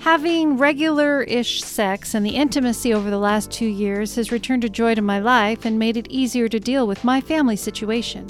Having 0.00 0.56
regular 0.56 1.22
ish 1.24 1.62
sex 1.62 2.14
and 2.14 2.24
the 2.24 2.36
intimacy 2.36 2.94
over 2.94 3.10
the 3.10 3.18
last 3.18 3.50
two 3.50 3.66
years 3.66 4.14
has 4.14 4.32
returned 4.32 4.64
a 4.64 4.68
joy 4.70 4.94
to 4.94 5.02
my 5.02 5.18
life 5.18 5.66
and 5.66 5.78
made 5.78 5.98
it 5.98 6.10
easier 6.10 6.48
to 6.48 6.58
deal 6.58 6.86
with 6.86 7.04
my 7.04 7.20
family 7.20 7.54
situation. 7.54 8.26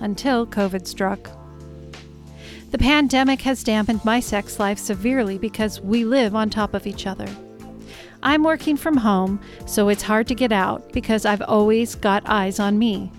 Until 0.00 0.44
COVID 0.44 0.88
struck. 0.88 1.30
The 2.72 2.78
pandemic 2.78 3.42
has 3.42 3.62
dampened 3.62 4.04
my 4.04 4.18
sex 4.18 4.58
life 4.58 4.78
severely 4.78 5.38
because 5.38 5.80
we 5.80 6.04
live 6.04 6.34
on 6.34 6.50
top 6.50 6.74
of 6.74 6.84
each 6.84 7.06
other. 7.06 7.28
I'm 8.20 8.42
working 8.42 8.76
from 8.76 8.96
home, 8.96 9.40
so 9.66 9.88
it's 9.88 10.02
hard 10.02 10.26
to 10.26 10.34
get 10.34 10.50
out 10.50 10.92
because 10.92 11.24
I've 11.24 11.42
always 11.42 11.94
got 11.94 12.28
eyes 12.28 12.58
on 12.58 12.76
me. 12.76 13.12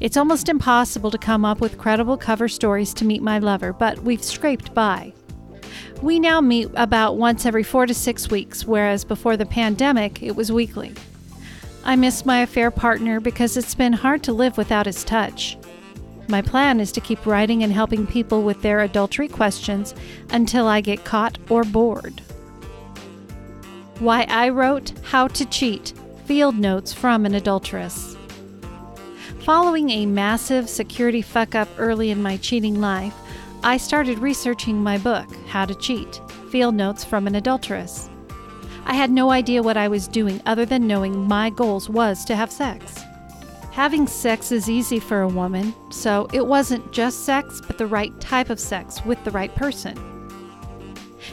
It's 0.00 0.16
almost 0.16 0.48
impossible 0.48 1.10
to 1.10 1.18
come 1.18 1.44
up 1.44 1.60
with 1.60 1.78
credible 1.78 2.16
cover 2.16 2.46
stories 2.46 2.94
to 2.94 3.04
meet 3.04 3.22
my 3.22 3.40
lover, 3.40 3.72
but 3.72 3.98
we've 4.04 4.22
scraped 4.22 4.72
by. 4.72 5.12
We 6.02 6.20
now 6.20 6.40
meet 6.40 6.68
about 6.74 7.16
once 7.16 7.46
every 7.46 7.62
four 7.62 7.86
to 7.86 7.94
six 7.94 8.30
weeks, 8.30 8.64
whereas 8.64 9.04
before 9.04 9.36
the 9.36 9.46
pandemic, 9.46 10.22
it 10.22 10.36
was 10.36 10.52
weekly. 10.52 10.92
I 11.84 11.96
miss 11.96 12.24
my 12.24 12.40
affair 12.40 12.70
partner 12.70 13.20
because 13.20 13.56
it's 13.56 13.74
been 13.74 13.92
hard 13.92 14.22
to 14.24 14.32
live 14.32 14.56
without 14.56 14.86
his 14.86 15.04
touch. 15.04 15.58
My 16.28 16.40
plan 16.40 16.80
is 16.80 16.90
to 16.92 17.00
keep 17.00 17.26
writing 17.26 17.62
and 17.62 17.72
helping 17.72 18.06
people 18.06 18.42
with 18.42 18.62
their 18.62 18.80
adultery 18.80 19.28
questions 19.28 19.94
until 20.30 20.66
I 20.66 20.80
get 20.80 21.04
caught 21.04 21.36
or 21.50 21.64
bored. 21.64 22.20
Why 23.98 24.22
I 24.28 24.48
wrote 24.48 24.92
How 25.02 25.28
to 25.28 25.44
Cheat 25.44 25.92
Field 26.24 26.58
Notes 26.58 26.92
from 26.94 27.26
an 27.26 27.34
Adulteress. 27.34 28.16
Following 29.40 29.90
a 29.90 30.06
massive 30.06 30.70
security 30.70 31.20
fuck 31.20 31.54
up 31.54 31.68
early 31.76 32.10
in 32.10 32.22
my 32.22 32.38
cheating 32.38 32.80
life, 32.80 33.14
I 33.64 33.78
started 33.78 34.18
researching 34.18 34.82
my 34.82 34.98
book, 34.98 35.26
How 35.48 35.64
to 35.64 35.74
Cheat 35.74 36.20
Field 36.50 36.74
Notes 36.74 37.02
from 37.02 37.26
an 37.26 37.34
Adulteress. 37.34 38.10
I 38.84 38.92
had 38.92 39.10
no 39.10 39.30
idea 39.30 39.62
what 39.62 39.78
I 39.78 39.88
was 39.88 40.06
doing 40.06 40.42
other 40.44 40.66
than 40.66 40.86
knowing 40.86 41.26
my 41.26 41.48
goals 41.48 41.88
was 41.88 42.26
to 42.26 42.36
have 42.36 42.52
sex. 42.52 43.02
Having 43.72 44.08
sex 44.08 44.52
is 44.52 44.68
easy 44.68 45.00
for 45.00 45.22
a 45.22 45.28
woman, 45.28 45.72
so 45.90 46.28
it 46.34 46.46
wasn't 46.46 46.92
just 46.92 47.24
sex, 47.24 47.62
but 47.66 47.78
the 47.78 47.86
right 47.86 48.12
type 48.20 48.50
of 48.50 48.60
sex 48.60 49.02
with 49.06 49.24
the 49.24 49.30
right 49.30 49.54
person. 49.54 49.96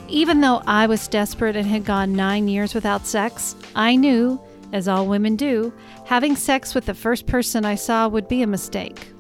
Even 0.08 0.40
though 0.40 0.64
I 0.66 0.88
was 0.88 1.10
desperate 1.10 1.58
and 1.58 1.68
had 1.68 1.84
gone 1.84 2.14
nine 2.14 2.48
years 2.48 2.74
without 2.74 3.06
sex, 3.06 3.58
I 3.76 3.98
knew, 3.98 4.40
as 4.72 4.88
all 4.88 5.06
women 5.06 5.36
do, 5.36 5.74
having 6.06 6.38
sex 6.38 6.74
with 6.74 6.86
the 6.86 6.94
first 6.94 7.26
person 7.26 7.66
I 7.66 7.76
saw 7.76 8.08
would 8.08 8.30
be 8.30 8.42
a 8.42 8.48
mistake. 8.48 9.12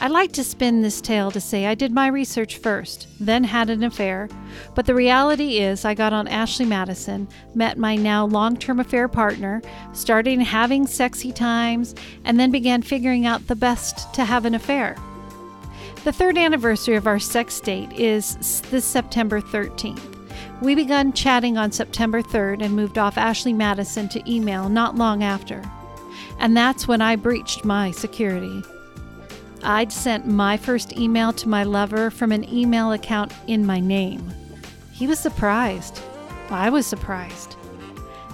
I 0.00 0.06
like 0.06 0.30
to 0.32 0.44
spin 0.44 0.80
this 0.80 1.00
tale 1.00 1.32
to 1.32 1.40
say 1.40 1.66
I 1.66 1.74
did 1.74 1.90
my 1.90 2.06
research 2.06 2.58
first, 2.58 3.08
then 3.18 3.42
had 3.42 3.68
an 3.68 3.82
affair, 3.82 4.28
but 4.76 4.86
the 4.86 4.94
reality 4.94 5.58
is 5.58 5.84
I 5.84 5.94
got 5.94 6.12
on 6.12 6.28
Ashley 6.28 6.66
Madison, 6.66 7.26
met 7.56 7.78
my 7.78 7.96
now 7.96 8.24
long 8.24 8.56
term 8.56 8.78
affair 8.78 9.08
partner, 9.08 9.60
started 9.92 10.38
having 10.38 10.86
sexy 10.86 11.32
times, 11.32 11.96
and 12.24 12.38
then 12.38 12.52
began 12.52 12.80
figuring 12.80 13.26
out 13.26 13.48
the 13.48 13.56
best 13.56 14.14
to 14.14 14.24
have 14.24 14.44
an 14.44 14.54
affair. 14.54 14.96
The 16.04 16.12
third 16.12 16.38
anniversary 16.38 16.94
of 16.94 17.08
our 17.08 17.18
sex 17.18 17.58
date 17.58 17.92
is 17.92 18.62
this 18.70 18.84
September 18.84 19.40
13th. 19.40 20.14
We 20.62 20.76
began 20.76 21.12
chatting 21.12 21.58
on 21.58 21.72
September 21.72 22.22
3rd 22.22 22.62
and 22.62 22.76
moved 22.76 22.98
off 22.98 23.18
Ashley 23.18 23.52
Madison 23.52 24.08
to 24.10 24.32
email 24.32 24.68
not 24.68 24.94
long 24.94 25.24
after. 25.24 25.60
And 26.38 26.56
that's 26.56 26.86
when 26.86 27.02
I 27.02 27.16
breached 27.16 27.64
my 27.64 27.90
security. 27.90 28.62
I'd 29.62 29.92
sent 29.92 30.26
my 30.26 30.56
first 30.56 30.96
email 30.96 31.32
to 31.34 31.48
my 31.48 31.64
lover 31.64 32.10
from 32.10 32.32
an 32.32 32.48
email 32.52 32.92
account 32.92 33.32
in 33.46 33.66
my 33.66 33.80
name. 33.80 34.32
He 34.92 35.06
was 35.06 35.18
surprised. 35.18 36.00
I 36.50 36.70
was 36.70 36.86
surprised. 36.86 37.56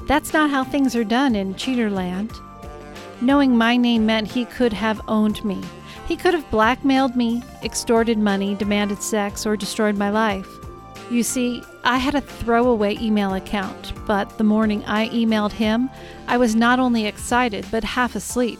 That's 0.06 0.32
not 0.32 0.50
how 0.50 0.64
things 0.64 0.94
are 0.94 1.04
done 1.04 1.34
in 1.34 1.54
Cheaterland. 1.54 2.32
Knowing 3.20 3.56
my 3.56 3.76
name 3.76 4.04
meant 4.04 4.30
he 4.30 4.44
could 4.44 4.72
have 4.72 5.00
owned 5.08 5.44
me. 5.44 5.60
He 6.06 6.16
could 6.16 6.34
have 6.34 6.50
blackmailed 6.50 7.16
me, 7.16 7.42
extorted 7.62 8.18
money, 8.18 8.54
demanded 8.54 9.02
sex, 9.02 9.46
or 9.46 9.56
destroyed 9.56 9.96
my 9.96 10.10
life. 10.10 10.48
You 11.10 11.22
see, 11.22 11.62
I 11.84 11.98
had 11.98 12.14
a 12.14 12.20
throwaway 12.20 12.98
email 12.98 13.34
account, 13.34 13.92
but 14.06 14.36
the 14.36 14.44
morning 14.44 14.84
I 14.86 15.08
emailed 15.08 15.52
him, 15.52 15.88
I 16.26 16.36
was 16.36 16.54
not 16.54 16.78
only 16.78 17.06
excited, 17.06 17.66
but 17.70 17.84
half 17.84 18.14
asleep. 18.14 18.58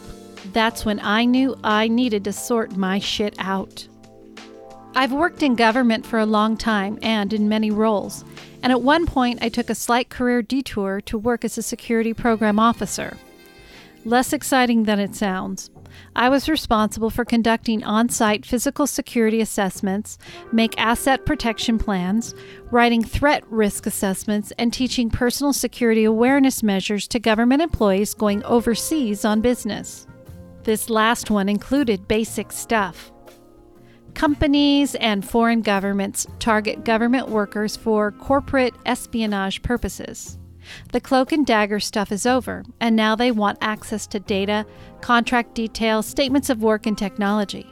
That's 0.55 0.85
when 0.85 1.01
I 1.01 1.25
knew 1.25 1.53
I 1.65 1.89
needed 1.89 2.23
to 2.23 2.31
sort 2.31 2.77
my 2.77 2.97
shit 2.97 3.35
out. 3.39 3.89
I've 4.95 5.11
worked 5.11 5.43
in 5.43 5.55
government 5.55 6.05
for 6.05 6.17
a 6.17 6.25
long 6.25 6.55
time 6.55 6.97
and 7.01 7.33
in 7.33 7.49
many 7.49 7.71
roles, 7.71 8.23
and 8.63 8.71
at 8.71 8.81
one 8.81 9.05
point 9.05 9.39
I 9.41 9.49
took 9.49 9.69
a 9.69 9.75
slight 9.75 10.07
career 10.07 10.41
detour 10.41 11.01
to 11.01 11.17
work 11.17 11.43
as 11.43 11.57
a 11.57 11.61
security 11.61 12.13
program 12.13 12.57
officer. 12.57 13.17
Less 14.05 14.31
exciting 14.31 14.85
than 14.85 14.97
it 14.97 15.13
sounds. 15.13 15.71
I 16.15 16.29
was 16.29 16.47
responsible 16.47 17.09
for 17.09 17.25
conducting 17.25 17.83
on 17.83 18.07
site 18.07 18.45
physical 18.45 18.87
security 18.87 19.41
assessments, 19.41 20.17
make 20.53 20.79
asset 20.79 21.25
protection 21.25 21.77
plans, 21.77 22.33
writing 22.71 23.03
threat 23.03 23.43
risk 23.49 23.85
assessments, 23.85 24.53
and 24.57 24.71
teaching 24.71 25.09
personal 25.09 25.51
security 25.51 26.05
awareness 26.05 26.63
measures 26.63 27.09
to 27.09 27.19
government 27.19 27.61
employees 27.61 28.13
going 28.13 28.41
overseas 28.45 29.25
on 29.25 29.41
business. 29.41 30.07
This 30.65 30.89
last 30.89 31.29
one 31.29 31.47
included 31.47 32.07
basic 32.07 32.51
stuff. 32.51 33.11
Companies 34.15 34.95
and 34.95 35.23
foreign 35.23 35.61
governments 35.61 36.25
target 36.39 36.83
government 36.83 37.29
workers 37.29 37.75
for 37.75 38.11
corporate 38.13 38.73
espionage 38.83 39.61
purposes. 39.61 40.39
The 40.91 40.99
cloak 40.99 41.31
and 41.31 41.45
dagger 41.45 41.79
stuff 41.79 42.11
is 42.11 42.25
over, 42.25 42.63
and 42.79 42.95
now 42.95 43.15
they 43.15 43.29
want 43.29 43.59
access 43.61 44.07
to 44.07 44.19
data, 44.19 44.65
contract 45.01 45.53
details, 45.53 46.07
statements 46.07 46.49
of 46.49 46.63
work, 46.63 46.87
and 46.87 46.97
technology. 46.97 47.71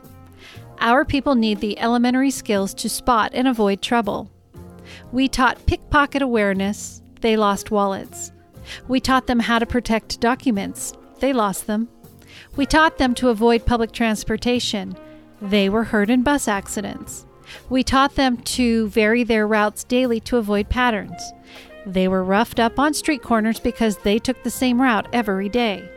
Our 0.77 1.03
people 1.03 1.34
need 1.34 1.62
the 1.62 1.79
elementary 1.79 2.29
skills 2.29 2.75
to 2.75 2.89
spot 2.89 3.32
and 3.34 3.47
avoid 3.47 3.82
trouble. 3.82 4.29
We 5.12 5.27
taught 5.27 5.65
pickpocket 5.65 6.21
awareness, 6.21 7.01
they 7.21 7.38
lost 7.38 7.71
wallets. 7.71 8.32
We 8.88 8.99
taught 8.99 9.25
them 9.25 9.39
how 9.39 9.58
to 9.58 9.65
protect 9.65 10.19
documents, 10.19 10.93
they 11.19 11.34
lost 11.34 11.65
them. 11.65 11.89
We 12.55 12.67
taught 12.67 12.99
them 12.99 13.15
to 13.15 13.29
avoid 13.29 13.65
public 13.65 13.91
transportation. 13.91 14.95
They 15.41 15.69
were 15.69 15.85
hurt 15.85 16.11
in 16.11 16.21
bus 16.21 16.47
accidents. 16.47 17.25
We 17.69 17.83
taught 17.83 18.15
them 18.15 18.37
to 18.37 18.87
vary 18.89 19.23
their 19.23 19.47
routes 19.47 19.83
daily 19.83 20.19
to 20.21 20.37
avoid 20.37 20.69
patterns. 20.69 21.19
They 21.85 22.07
were 22.07 22.23
roughed 22.23 22.59
up 22.59 22.77
on 22.77 22.93
street 22.93 23.23
corners 23.23 23.59
because 23.59 23.97
they 23.97 24.19
took 24.19 24.43
the 24.43 24.51
same 24.51 24.79
route 24.79 25.07
every 25.11 25.49
day. 25.49 25.89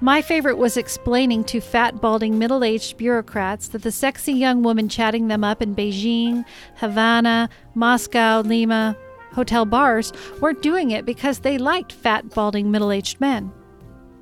My 0.00 0.20
favorite 0.20 0.58
was 0.58 0.76
explaining 0.76 1.44
to 1.44 1.60
fat, 1.60 2.00
balding, 2.00 2.38
middle 2.38 2.64
aged 2.64 2.96
bureaucrats 2.96 3.68
that 3.68 3.82
the 3.82 3.92
sexy 3.92 4.32
young 4.32 4.62
woman 4.62 4.88
chatting 4.88 5.28
them 5.28 5.44
up 5.44 5.62
in 5.62 5.76
Beijing, 5.76 6.44
Havana, 6.76 7.50
Moscow, 7.74 8.40
Lima, 8.40 8.96
hotel 9.32 9.64
bars 9.64 10.12
weren't 10.40 10.62
doing 10.62 10.90
it 10.90 11.04
because 11.04 11.40
they 11.40 11.58
liked 11.58 11.92
fat, 11.92 12.30
balding, 12.30 12.70
middle 12.70 12.90
aged 12.90 13.20
men. 13.20 13.52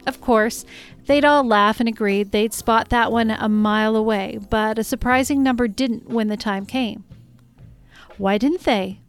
Of 0.06 0.20
course, 0.20 0.64
they'd 1.06 1.24
all 1.24 1.44
laugh 1.44 1.80
and 1.80 1.88
agree 1.88 2.22
they'd 2.22 2.54
spot 2.54 2.88
that 2.88 3.12
one 3.12 3.30
a 3.30 3.48
mile 3.48 3.96
away, 3.96 4.38
but 4.50 4.78
a 4.78 4.84
surprising 4.84 5.42
number 5.42 5.68
didn't 5.68 6.08
when 6.08 6.28
the 6.28 6.36
time 6.36 6.66
came. 6.66 7.04
Why 8.16 8.38
didn't 8.38 8.64
they? 8.64 9.00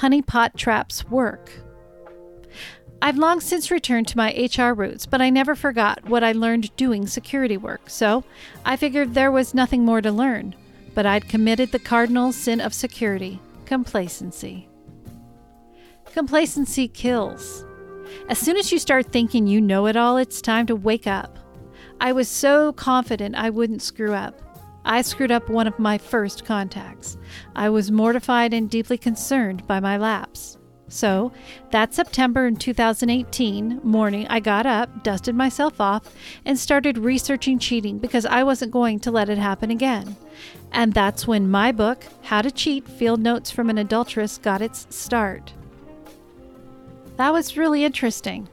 Honeypot 0.00 0.56
traps 0.56 1.08
work. 1.08 1.50
I've 3.00 3.18
long 3.18 3.40
since 3.40 3.70
returned 3.70 4.08
to 4.08 4.16
my 4.16 4.32
HR 4.32 4.72
roots, 4.72 5.04
but 5.04 5.20
I 5.20 5.28
never 5.28 5.54
forgot 5.54 6.08
what 6.08 6.24
I 6.24 6.32
learned 6.32 6.74
doing 6.76 7.06
security 7.06 7.56
work, 7.56 7.90
so 7.90 8.24
I 8.64 8.76
figured 8.76 9.14
there 9.14 9.30
was 9.30 9.52
nothing 9.52 9.84
more 9.84 10.00
to 10.00 10.10
learn. 10.10 10.54
But 10.94 11.06
I'd 11.06 11.28
committed 11.28 11.72
the 11.72 11.78
cardinal 11.78 12.32
sin 12.32 12.60
of 12.60 12.72
security 12.72 13.40
complacency. 13.66 14.68
Complacency 16.12 16.88
kills. 16.88 17.64
As 18.28 18.38
soon 18.38 18.56
as 18.56 18.72
you 18.72 18.78
start 18.78 19.12
thinking 19.12 19.46
you 19.46 19.60
know 19.60 19.86
it 19.86 19.96
all, 19.96 20.16
it's 20.16 20.40
time 20.40 20.66
to 20.66 20.76
wake 20.76 21.06
up. 21.06 21.38
I 22.00 22.12
was 22.12 22.28
so 22.28 22.72
confident 22.72 23.34
I 23.34 23.50
wouldn't 23.50 23.82
screw 23.82 24.12
up. 24.12 24.40
I 24.84 25.02
screwed 25.02 25.30
up 25.30 25.48
one 25.48 25.66
of 25.66 25.78
my 25.78 25.96
first 25.96 26.44
contacts. 26.44 27.16
I 27.56 27.70
was 27.70 27.90
mortified 27.90 28.52
and 28.52 28.68
deeply 28.68 28.98
concerned 28.98 29.66
by 29.66 29.80
my 29.80 29.96
lapse. 29.96 30.58
So 30.88 31.32
that 31.70 31.94
September 31.94 32.46
in 32.46 32.56
2018 32.56 33.80
morning, 33.82 34.26
I 34.28 34.40
got 34.40 34.66
up, 34.66 35.02
dusted 35.02 35.34
myself 35.34 35.80
off, 35.80 36.14
and 36.44 36.58
started 36.58 36.98
researching 36.98 37.58
cheating 37.58 37.98
because 37.98 38.26
I 38.26 38.42
wasn't 38.42 38.72
going 38.72 39.00
to 39.00 39.10
let 39.10 39.30
it 39.30 39.38
happen 39.38 39.70
again. 39.70 40.16
And 40.72 40.92
that's 40.92 41.26
when 41.26 41.50
my 41.50 41.72
book, 41.72 42.04
How 42.22 42.42
to 42.42 42.50
Cheat 42.50 42.86
Field 42.86 43.20
Notes 43.20 43.50
from 43.50 43.70
an 43.70 43.78
Adulteress, 43.78 44.38
got 44.38 44.60
its 44.60 44.86
start. 44.90 45.54
That 47.16 47.32
was 47.32 47.56
really 47.56 47.84
interesting, 47.84 48.48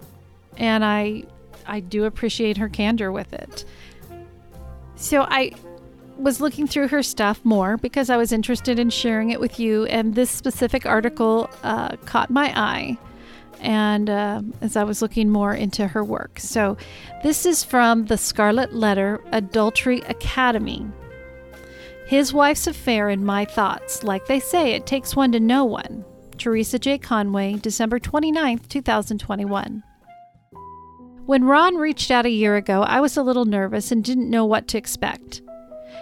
and 0.57 0.85
I, 0.85 1.23
I 1.65 1.79
do 1.79 2.05
appreciate 2.05 2.57
her 2.57 2.69
candor 2.69 3.11
with 3.11 3.33
it. 3.33 3.65
So 4.95 5.23
I 5.23 5.53
was 6.17 6.39
looking 6.39 6.67
through 6.67 6.89
her 6.89 7.01
stuff 7.01 7.43
more 7.43 7.77
because 7.77 8.11
I 8.11 8.17
was 8.17 8.31
interested 8.31 8.77
in 8.77 8.91
sharing 8.91 9.31
it 9.31 9.39
with 9.39 9.59
you, 9.59 9.85
and 9.85 10.13
this 10.13 10.29
specific 10.29 10.85
article 10.85 11.49
uh, 11.63 11.95
caught 12.05 12.29
my 12.29 12.53
eye. 12.55 12.97
And 13.61 14.09
uh, 14.09 14.41
as 14.61 14.75
I 14.75 14.83
was 14.83 15.01
looking 15.01 15.29
more 15.29 15.53
into 15.53 15.87
her 15.87 16.03
work, 16.03 16.39
so 16.39 16.77
this 17.23 17.45
is 17.45 17.63
from 17.63 18.05
the 18.05 18.17
Scarlet 18.17 18.73
Letter 18.73 19.21
Adultery 19.31 20.01
Academy. 20.01 20.87
His 22.07 22.33
wife's 22.33 22.67
affair 22.67 23.09
and 23.09 23.25
my 23.25 23.45
thoughts. 23.45 24.03
Like 24.03 24.25
they 24.25 24.39
say, 24.39 24.73
it 24.73 24.85
takes 24.85 25.15
one 25.15 25.31
to 25.31 25.39
know 25.39 25.63
one. 25.63 26.03
Teresa 26.41 26.79
J. 26.79 26.97
Conway, 26.97 27.53
December 27.57 27.99
29, 27.99 28.57
2021. 28.67 29.83
When 31.27 31.43
Ron 31.43 31.75
reached 31.75 32.09
out 32.09 32.25
a 32.25 32.31
year 32.31 32.55
ago, 32.55 32.81
I 32.81 32.99
was 32.99 33.15
a 33.15 33.21
little 33.21 33.45
nervous 33.45 33.91
and 33.91 34.03
didn't 34.03 34.31
know 34.31 34.43
what 34.43 34.67
to 34.69 34.77
expect. 34.79 35.43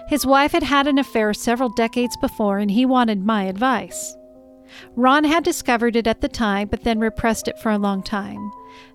His 0.08 0.26
wife 0.26 0.54
had 0.54 0.64
had 0.64 0.88
an 0.88 0.98
affair 0.98 1.34
several 1.34 1.68
decades 1.68 2.16
before, 2.22 2.58
and 2.58 2.72
he 2.72 2.86
wanted 2.86 3.26
my 3.26 3.44
advice. 3.44 4.16
Ron 4.96 5.26
had 5.26 5.44
discovered 5.44 5.98
it 5.98 6.08
at 6.08 6.22
the 6.22 6.30
time, 6.30 6.70
but 6.70 6.86
then 6.86 7.00
repressed 7.00 7.50
it 7.50 7.60
for 7.60 7.70
a 7.70 7.78
long 7.78 8.02
time. 8.02 8.50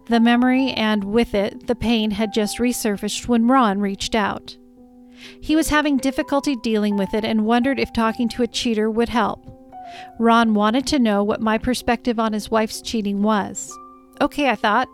The 0.07 0.21
memory 0.21 0.71
and 0.71 1.05
with 1.05 1.35
it, 1.35 1.67
the 1.67 1.75
pain 1.75 2.13
had 2.13 2.33
just 2.33 2.57
resurfaced 2.57 3.29
when 3.29 3.49
Ron 3.49 3.81
reached 3.81 4.15
out. 4.15 4.57
He 5.43 5.57
was 5.57 5.69
having 5.69 5.99
difficulty 5.99 6.57
dealing 6.57 6.97
with 6.97 7.13
it 7.13 7.23
and 7.27 7.45
wondered 7.45 7.79
if 7.79 7.93
talking 7.93 8.31
to 8.31 8.43
a 8.43 8.47
cheater 8.47 8.91
would 8.91 9.11
help. 9.11 9.54
Ron 10.19 10.55
wanted 10.55 10.87
to 10.89 10.99
know 10.99 11.23
what 11.23 11.41
my 11.41 11.59
perspective 11.59 12.19
on 12.19 12.33
his 12.33 12.51
wife's 12.51 12.81
cheating 12.81 13.23
was. 13.23 13.73
Okay, 14.21 14.49
I 14.49 14.55
thought, 14.55 14.89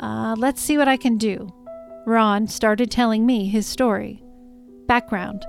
uh, 0.00 0.34
let's 0.38 0.60
see 0.60 0.78
what 0.78 0.88
I 0.88 0.96
can 0.96 1.16
do. 1.16 1.52
Ron 2.06 2.46
started 2.46 2.90
telling 2.90 3.26
me 3.26 3.48
his 3.48 3.66
story. 3.66 4.22
Background 4.86 5.44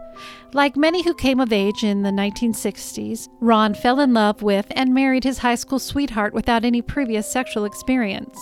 Like 0.52 0.76
many 0.76 1.02
who 1.02 1.14
came 1.14 1.40
of 1.40 1.54
age 1.54 1.84
in 1.84 2.02
the 2.02 2.10
1960s, 2.10 3.30
Ron 3.40 3.74
fell 3.74 4.02
in 4.02 4.14
love 4.14 4.42
with 4.42 4.68
and 4.72 4.94
married 4.94 5.24
his 5.24 5.38
high 5.38 5.56
school 5.56 5.80
sweetheart 5.80 6.34
without 6.34 6.66
any 6.66 6.82
previous 6.82 7.32
sexual 7.32 7.64
experience. 7.64 8.38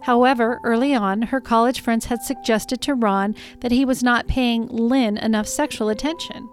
However, 0.00 0.60
early 0.64 0.94
on, 0.94 1.22
her 1.22 1.40
college 1.40 1.80
friends 1.80 2.06
had 2.06 2.22
suggested 2.22 2.80
to 2.82 2.94
Ron 2.94 3.34
that 3.60 3.72
he 3.72 3.84
was 3.84 4.02
not 4.02 4.26
paying 4.26 4.66
Lynn 4.66 5.16
enough 5.16 5.46
sexual 5.46 5.88
attention. 5.88 6.48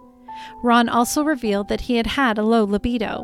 Ron 0.64 0.90
also 0.90 1.24
revealed 1.24 1.68
that 1.70 1.82
he 1.82 1.96
had 1.96 2.08
had 2.08 2.38
a 2.38 2.44
low 2.44 2.64
libido. 2.64 3.24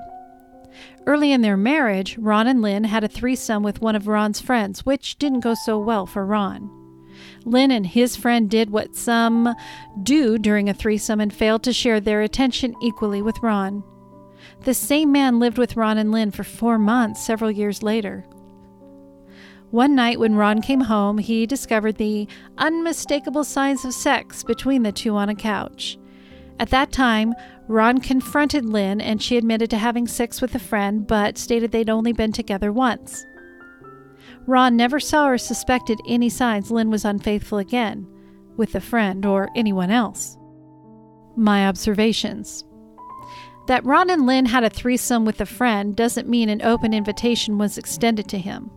Early 1.06 1.32
in 1.32 1.41
their 1.41 1.58
marriage, 1.58 2.17
Ron 2.17 2.47
and 2.47 2.62
Lynn 2.62 2.84
had 2.84 3.03
a 3.03 3.08
threesome 3.08 3.63
with 3.63 3.82
one 3.82 3.95
of 3.95 4.08
Ron's 4.08 4.41
friends, 4.41 4.86
which 4.86 5.17
didn't 5.17 5.39
go 5.39 5.53
so 5.53 5.80
well 5.80 6.06
for 6.06 6.25
Ron. 6.25 6.69
Lynn 7.45 7.71
and 7.71 7.88
his 7.88 8.15
friend 8.15 8.49
did 8.49 8.69
what 8.69 8.95
some 8.95 9.56
do 10.03 10.38
during 10.38 10.69
a 10.69 10.73
threesome 10.73 11.21
and 11.21 11.34
failed 11.34 11.63
to 11.63 11.73
share 11.73 11.99
their 11.99 12.21
attention 12.21 12.75
equally 12.82 13.21
with 13.21 13.41
Ron. 13.41 13.84
The 14.65 14.73
same 14.73 15.12
man 15.12 15.39
lived 15.39 15.58
with 15.58 15.77
Ron 15.77 15.97
and 15.97 16.12
Lynn 16.12 16.32
for 16.32 16.43
four 16.43 16.77
months 16.77 17.25
several 17.25 17.51
years 17.51 17.82
later. 17.82 18.25
One 19.71 19.95
night 19.95 20.19
when 20.19 20.36
Ron 20.36 20.62
came 20.62 20.82
home, 20.82 21.17
he 21.17 21.45
discovered 21.45 21.97
the 21.97 22.27
unmistakable 22.58 23.43
signs 23.43 23.84
of 23.84 23.93
sex 23.93 24.43
between 24.43 24.84
the 24.84 24.91
two 24.91 25.15
on 25.15 25.30
a 25.30 25.36
couch. 25.36 25.97
At 26.60 26.70
that 26.70 26.91
time, 26.91 27.34
Ron 27.67 28.00
confronted 28.00 28.65
Lynn 28.65 29.00
and 29.00 29.22
she 29.22 29.38
admitted 29.38 29.70
to 29.70 29.78
having 29.78 30.08
sex 30.08 30.41
with 30.41 30.56
a 30.56 30.60
friend 30.60 31.06
but 31.06 31.38
stated 31.38 31.72
they'd 31.72 31.89
only 31.89 32.13
been 32.13 32.32
together 32.32 32.72
once. 32.72 33.26
Ron 34.46 34.76
never 34.76 35.00
saw 35.00 35.28
or 35.28 35.38
suspected 35.38 36.00
any 36.08 36.30
signs 36.30 36.72
Lynn 36.72 36.89
was 36.89 37.06
unfaithful 37.06 37.58
again, 37.58 38.08
with 38.56 38.74
a 38.76 38.80
friend 38.80 39.26
or 39.26 39.50
anyone 39.56 39.91
else. 39.91 40.38
My 41.36 41.67
observations. 41.67 42.63
That 43.67 43.86
Ron 43.86 44.10
and 44.10 44.26
Lynn 44.26 44.46
had 44.46 44.63
a 44.63 44.70
threesome 44.70 45.26
with 45.26 45.41
a 45.41 45.46
friend 45.46 45.96
doesn't 45.96 46.30
mean 46.30 46.48
an 46.48 46.62
open 46.62 46.93
invitation 46.93 47.58
was 47.58 47.78
extended 47.78 48.30
to 48.30 48.38
him. 48.38 48.72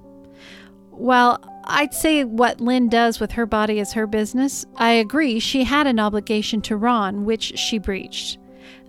While 0.91 1.41
I'd 1.65 1.95
say 1.95 2.25
what 2.25 2.61
Lynn 2.61 2.89
does 2.89 3.21
with 3.21 3.33
her 3.33 3.47
body 3.47 3.79
is 3.79 3.93
her 3.93 4.07
business, 4.07 4.67
I 4.77 4.93
agree 4.93 5.41
she 5.41 5.65
had 5.65 5.87
an 5.87 6.01
obligation 6.01 6.61
to 6.63 6.77
Ron, 6.77 7.25
which 7.25 7.59
she 7.59 7.79
breached. 7.79 8.39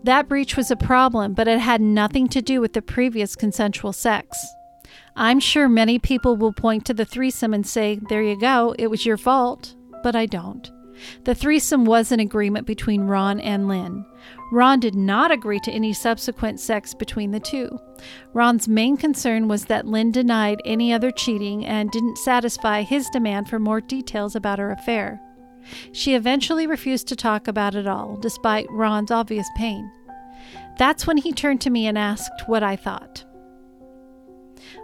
That 0.04 0.28
breach 0.28 0.58
was 0.58 0.72
a 0.72 0.76
problem, 0.76 1.34
but 1.34 1.48
it 1.48 1.60
had 1.60 1.82
nothing 1.82 2.28
to 2.30 2.42
do 2.42 2.60
with 2.60 2.74
the 2.74 2.82
previous 2.82 3.36
consensual 3.36 3.94
sex. 3.94 4.38
I'm 5.16 5.40
sure 5.40 5.68
many 5.70 6.00
people 6.00 6.38
will 6.38 6.54
point 6.54 6.86
to 6.86 6.94
the 6.94 7.06
threesome 7.06 7.54
and 7.54 7.68
say, 7.68 8.00
There 8.10 8.24
you 8.24 8.40
go, 8.40 8.74
it 8.80 8.88
was 8.88 9.06
your 9.06 9.18
fault. 9.18 9.76
But 10.04 10.16
I 10.16 10.26
don't. 10.26 10.72
The 11.24 11.36
threesome 11.36 11.86
was 11.86 12.12
an 12.12 12.20
agreement 12.20 12.68
between 12.68 13.04
Ron 13.04 13.40
and 13.40 13.68
Lynn. 13.68 14.06
Ron 14.52 14.80
did 14.80 14.96
not 14.96 15.32
agree 15.32 15.60
to 15.62 15.72
any 15.72 15.94
subsequent 15.94 16.60
sex 16.60 16.94
between 16.94 17.32
the 17.32 17.40
two. 17.40 17.80
Ron's 18.34 18.68
main 18.68 18.98
concern 18.98 19.48
was 19.48 19.66
that 19.66 19.88
Lynn 19.88 20.12
denied 20.12 20.62
any 20.66 20.94
other 20.94 21.12
cheating 21.12 21.66
and 21.66 21.92
didn't 21.92 22.18
satisfy 22.18 22.82
his 22.82 23.10
demand 23.10 23.50
for 23.50 23.60
more 23.60 23.82
details 23.82 24.36
about 24.36 24.60
her 24.60 24.72
affair. 24.72 25.22
She 25.92 26.16
eventually 26.16 26.68
refused 26.68 27.08
to 27.08 27.16
talk 27.16 27.48
about 27.48 27.76
it 27.76 27.88
all, 27.88 28.18
despite 28.18 28.70
Ron's 28.72 29.12
obvious 29.12 29.48
pain. 29.56 29.90
That's 30.78 31.06
when 31.06 31.18
he 31.18 31.32
turned 31.32 31.62
to 31.62 31.70
me 31.70 31.88
and 31.88 31.98
asked 31.98 32.48
what 32.48 32.64
I 32.64 32.76
thought 32.76 33.26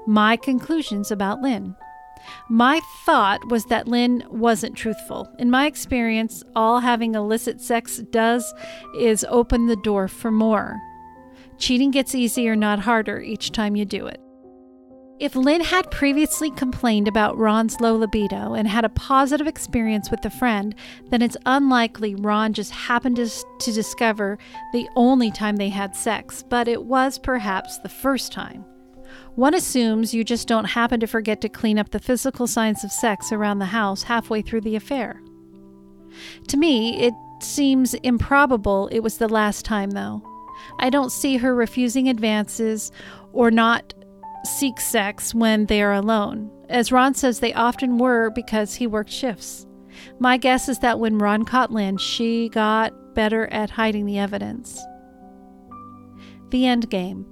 my 0.06 0.38
conclusions 0.38 1.12
about 1.12 1.42
Lynn. 1.42 1.76
My 2.50 2.82
thought 3.06 3.48
was 3.50 3.66
that 3.66 3.88
Lynn 3.88 4.24
wasn't 4.30 4.76
truthful. 4.76 5.30
In 5.40 5.52
my 5.52 5.66
experience, 5.66 6.44
all 6.56 6.80
having 6.80 7.16
illicit 7.16 7.62
sex 7.62 7.98
does 8.12 8.54
is 9.00 9.26
open 9.30 9.68
the 9.68 9.76
door 9.78 10.08
for 10.08 10.32
more. 10.32 10.80
Cheating 11.58 11.92
gets 11.92 12.14
easier, 12.14 12.56
not 12.56 12.80
harder, 12.80 13.20
each 13.20 13.52
time 13.52 13.76
you 13.76 13.86
do 13.86 14.08
it. 14.08 14.22
If 15.20 15.36
Lynn 15.36 15.62
had 15.62 15.90
previously 15.90 16.52
complained 16.52 17.08
about 17.08 17.40
Ron's 17.40 17.82
low 17.82 17.96
libido 17.96 18.54
and 18.54 18.68
had 18.68 18.86
a 18.86 18.90
positive 18.90 19.48
experience 19.48 20.12
with 20.12 20.24
a 20.26 20.30
friend, 20.30 20.76
then 21.10 21.24
it's 21.24 21.38
unlikely 21.48 22.14
Ron 22.14 22.54
just 22.54 22.72
happened 22.72 23.16
to, 23.16 23.28
to 23.28 23.72
discover 23.72 24.38
the 24.74 24.88
only 24.96 25.32
time 25.32 25.56
they 25.56 25.70
had 25.70 25.96
sex, 25.96 26.44
but 26.48 26.68
it 26.68 26.84
was 26.84 27.18
perhaps 27.18 27.80
the 27.80 27.90
first 27.90 28.32
time. 28.32 28.64
One 29.38 29.54
assumes 29.54 30.16
you 30.16 30.24
just 30.24 30.48
don't 30.48 30.66
happen 30.66 31.00
to 31.00 31.06
forget 31.06 31.42
to 31.42 31.50
clean 31.50 31.78
up 31.78 31.92
the 31.92 32.00
physical 32.00 32.48
signs 32.48 32.84
of 32.84 32.92
sex 32.92 33.32
around 33.32 33.60
the 33.60 33.68
house 33.68 34.02
halfway 34.02 34.42
through 34.42 34.62
the 34.62 34.76
affair. 34.76 35.22
To 36.48 36.58
me, 36.58 37.00
it 37.00 37.14
seems 37.40 37.94
improbable 37.94 38.88
it 38.88 39.02
was 39.02 39.20
the 39.20 39.28
last 39.28 39.64
time, 39.64 39.92
though. 39.92 40.24
I 40.80 40.90
don't 40.90 41.12
see 41.12 41.38
her 41.38 41.54
refusing 41.54 42.10
advances 42.10 42.92
or 43.32 43.52
not 43.52 43.94
seek 44.44 44.80
sex 44.80 45.36
when 45.36 45.68
they 45.68 45.84
are 45.84 45.94
alone. 45.94 46.50
As 46.68 46.92
Ron 46.92 47.14
says, 47.14 47.40
they 47.40 47.54
often 47.54 48.00
were 48.00 48.32
because 48.32 48.74
he 48.74 48.88
worked 48.88 49.12
shifts. 49.12 49.68
My 50.18 50.38
guess 50.38 50.68
is 50.68 50.80
that 50.80 51.00
when 51.00 51.20
Ron 51.20 51.46
caught 51.46 51.72
Lynn, 51.72 51.98
she 51.98 52.50
got 52.50 53.14
better 53.14 53.46
at 53.54 53.70
hiding 53.70 54.08
the 54.08 54.18
evidence. 54.18 54.84
The 56.50 56.66
end 56.66 56.90
game. 56.90 57.28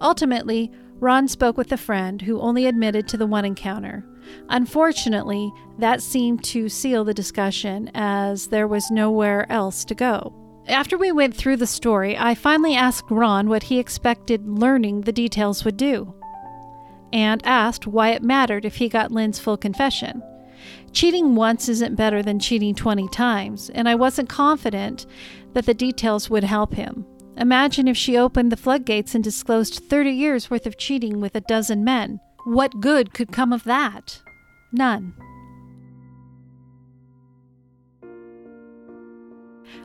Ultimately, 0.00 0.72
Ron 0.98 1.28
spoke 1.28 1.58
with 1.58 1.72
a 1.72 1.76
friend 1.76 2.22
who 2.22 2.40
only 2.40 2.66
admitted 2.66 3.06
to 3.08 3.16
the 3.16 3.26
one 3.26 3.44
encounter. 3.44 4.04
Unfortunately, 4.48 5.52
that 5.78 6.02
seemed 6.02 6.42
to 6.44 6.68
seal 6.68 7.04
the 7.04 7.12
discussion 7.12 7.90
as 7.94 8.48
there 8.48 8.66
was 8.66 8.90
nowhere 8.90 9.50
else 9.52 9.84
to 9.84 9.94
go. 9.94 10.34
After 10.68 10.96
we 10.98 11.12
went 11.12 11.36
through 11.36 11.58
the 11.58 11.66
story, 11.66 12.16
I 12.18 12.34
finally 12.34 12.74
asked 12.74 13.10
Ron 13.10 13.48
what 13.48 13.64
he 13.64 13.78
expected 13.78 14.48
learning 14.48 15.02
the 15.02 15.12
details 15.12 15.64
would 15.64 15.76
do, 15.76 16.14
and 17.12 17.44
asked 17.46 17.86
why 17.86 18.10
it 18.10 18.22
mattered 18.22 18.64
if 18.64 18.76
he 18.76 18.88
got 18.88 19.12
Lynn's 19.12 19.38
full 19.38 19.56
confession. 19.56 20.22
Cheating 20.92 21.34
once 21.34 21.68
isn't 21.68 21.94
better 21.94 22.22
than 22.22 22.40
cheating 22.40 22.74
20 22.74 23.06
times, 23.08 23.70
and 23.70 23.88
I 23.88 23.94
wasn't 23.94 24.28
confident 24.28 25.06
that 25.52 25.66
the 25.66 25.74
details 25.74 26.30
would 26.30 26.44
help 26.44 26.74
him. 26.74 27.04
Imagine 27.36 27.86
if 27.86 27.96
she 27.96 28.16
opened 28.16 28.50
the 28.50 28.56
floodgates 28.56 29.14
and 29.14 29.22
disclosed 29.22 29.82
30 29.90 30.10
years 30.10 30.50
worth 30.50 30.66
of 30.66 30.78
cheating 30.78 31.20
with 31.20 31.34
a 31.34 31.42
dozen 31.42 31.84
men. 31.84 32.18
What 32.44 32.80
good 32.80 33.12
could 33.12 33.30
come 33.30 33.52
of 33.52 33.64
that? 33.64 34.22
None. 34.72 35.14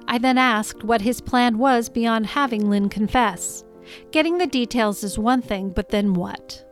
I 0.08 0.18
then 0.18 0.38
asked 0.38 0.84
what 0.84 1.02
his 1.02 1.22
plan 1.22 1.58
was 1.58 1.90
beyond 1.90 2.28
having 2.28 2.70
Lynn 2.70 2.90
confess. 2.90 3.64
Getting 4.12 4.38
the 4.38 4.48
details 4.48 5.04
is 5.04 5.18
one 5.18 5.42
thing, 5.42 5.72
but 5.72 5.90
then 5.90 6.14
what? 6.14 6.66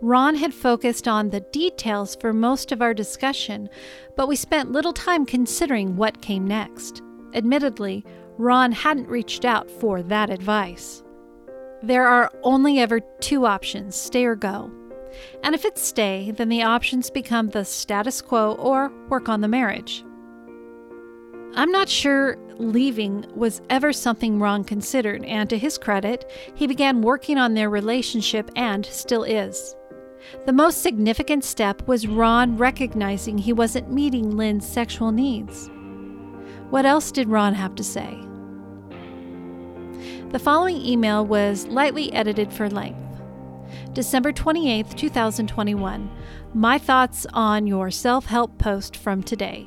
Ron 0.00 0.34
had 0.36 0.52
focused 0.52 1.08
on 1.08 1.30
the 1.30 1.40
details 1.40 2.16
for 2.16 2.32
most 2.32 2.72
of 2.72 2.82
our 2.82 2.92
discussion, 2.92 3.68
but 4.16 4.28
we 4.28 4.36
spent 4.36 4.72
little 4.72 4.92
time 4.92 5.24
considering 5.24 5.96
what 5.96 6.20
came 6.20 6.46
next. 6.46 7.00
Admittedly, 7.34 8.04
Ron 8.38 8.72
hadn't 8.72 9.08
reached 9.08 9.44
out 9.44 9.70
for 9.70 10.02
that 10.02 10.30
advice. 10.30 11.02
There 11.82 12.06
are 12.06 12.32
only 12.42 12.78
ever 12.78 13.00
two 13.20 13.46
options 13.46 13.94
stay 13.94 14.24
or 14.24 14.34
go. 14.34 14.70
And 15.42 15.54
if 15.54 15.64
it's 15.64 15.82
stay, 15.82 16.32
then 16.32 16.48
the 16.48 16.62
options 16.62 17.10
become 17.10 17.50
the 17.50 17.64
status 17.64 18.20
quo 18.20 18.54
or 18.54 18.90
work 19.08 19.28
on 19.28 19.40
the 19.40 19.48
marriage. 19.48 20.04
I'm 21.54 21.70
not 21.70 21.88
sure 21.88 22.36
leaving 22.58 23.26
was 23.34 23.62
ever 23.70 23.92
something 23.92 24.40
Ron 24.40 24.64
considered, 24.64 25.24
and 25.24 25.48
to 25.50 25.58
his 25.58 25.78
credit, 25.78 26.30
he 26.54 26.66
began 26.66 27.02
working 27.02 27.38
on 27.38 27.54
their 27.54 27.70
relationship 27.70 28.50
and 28.56 28.84
still 28.86 29.22
is. 29.22 29.76
The 30.46 30.52
most 30.52 30.82
significant 30.82 31.44
step 31.44 31.86
was 31.86 32.08
Ron 32.08 32.56
recognizing 32.56 33.38
he 33.38 33.52
wasn't 33.52 33.92
meeting 33.92 34.36
Lynn's 34.36 34.66
sexual 34.66 35.12
needs. 35.12 35.70
What 36.70 36.86
else 36.86 37.12
did 37.12 37.28
Ron 37.28 37.54
have 37.54 37.74
to 37.76 37.84
say? 37.84 38.18
The 40.30 40.38
following 40.38 40.76
email 40.76 41.24
was 41.24 41.66
lightly 41.68 42.12
edited 42.12 42.52
for 42.52 42.68
length. 42.68 42.98
December 43.92 44.32
28, 44.32 44.96
2021. 44.96 46.10
My 46.52 46.78
thoughts 46.78 47.26
on 47.32 47.66
your 47.66 47.90
self 47.90 48.26
help 48.26 48.58
post 48.58 48.96
from 48.96 49.22
today. 49.22 49.66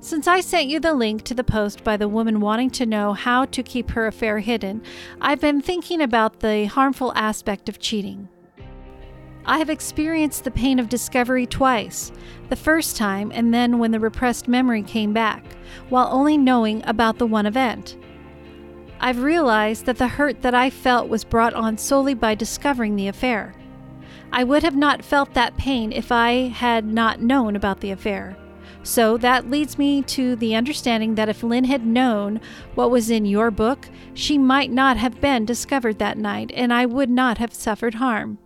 Since 0.00 0.26
I 0.26 0.40
sent 0.40 0.68
you 0.68 0.80
the 0.80 0.94
link 0.94 1.22
to 1.24 1.34
the 1.34 1.44
post 1.44 1.84
by 1.84 1.96
the 1.96 2.08
woman 2.08 2.40
wanting 2.40 2.70
to 2.70 2.86
know 2.86 3.12
how 3.12 3.44
to 3.46 3.62
keep 3.62 3.90
her 3.90 4.06
affair 4.06 4.38
hidden, 4.40 4.82
I've 5.20 5.40
been 5.40 5.60
thinking 5.60 6.00
about 6.00 6.40
the 6.40 6.64
harmful 6.64 7.12
aspect 7.14 7.68
of 7.68 7.78
cheating. 7.78 8.28
I 9.48 9.58
have 9.58 9.70
experienced 9.70 10.42
the 10.42 10.50
pain 10.50 10.80
of 10.80 10.88
discovery 10.88 11.46
twice 11.46 12.10
the 12.48 12.56
first 12.56 12.96
time, 12.96 13.30
and 13.32 13.54
then 13.54 13.78
when 13.78 13.92
the 13.92 14.00
repressed 14.00 14.48
memory 14.48 14.82
came 14.82 15.12
back, 15.12 15.44
while 15.88 16.08
only 16.10 16.36
knowing 16.36 16.82
about 16.84 17.18
the 17.18 17.26
one 17.26 17.46
event. 17.46 17.96
I've 18.98 19.22
realized 19.22 19.86
that 19.86 19.98
the 19.98 20.08
hurt 20.08 20.42
that 20.42 20.54
I 20.54 20.68
felt 20.70 21.08
was 21.08 21.22
brought 21.22 21.54
on 21.54 21.78
solely 21.78 22.14
by 22.14 22.34
discovering 22.34 22.96
the 22.96 23.06
affair. 23.06 23.54
I 24.32 24.42
would 24.42 24.64
have 24.64 24.74
not 24.74 25.04
felt 25.04 25.34
that 25.34 25.56
pain 25.56 25.92
if 25.92 26.10
I 26.10 26.48
had 26.48 26.84
not 26.84 27.22
known 27.22 27.54
about 27.54 27.80
the 27.80 27.92
affair. 27.92 28.36
So 28.82 29.16
that 29.18 29.50
leads 29.50 29.78
me 29.78 30.02
to 30.02 30.34
the 30.34 30.56
understanding 30.56 31.14
that 31.14 31.28
if 31.28 31.42
Lynn 31.42 31.64
had 31.64 31.86
known 31.86 32.40
what 32.74 32.90
was 32.90 33.10
in 33.10 33.24
your 33.26 33.52
book, 33.52 33.88
she 34.14 34.38
might 34.38 34.72
not 34.72 34.96
have 34.96 35.20
been 35.20 35.44
discovered 35.44 35.98
that 35.98 36.18
night, 36.18 36.50
and 36.54 36.72
I 36.72 36.86
would 36.86 37.10
not 37.10 37.38
have 37.38 37.54
suffered 37.54 37.94
harm. 37.94 38.38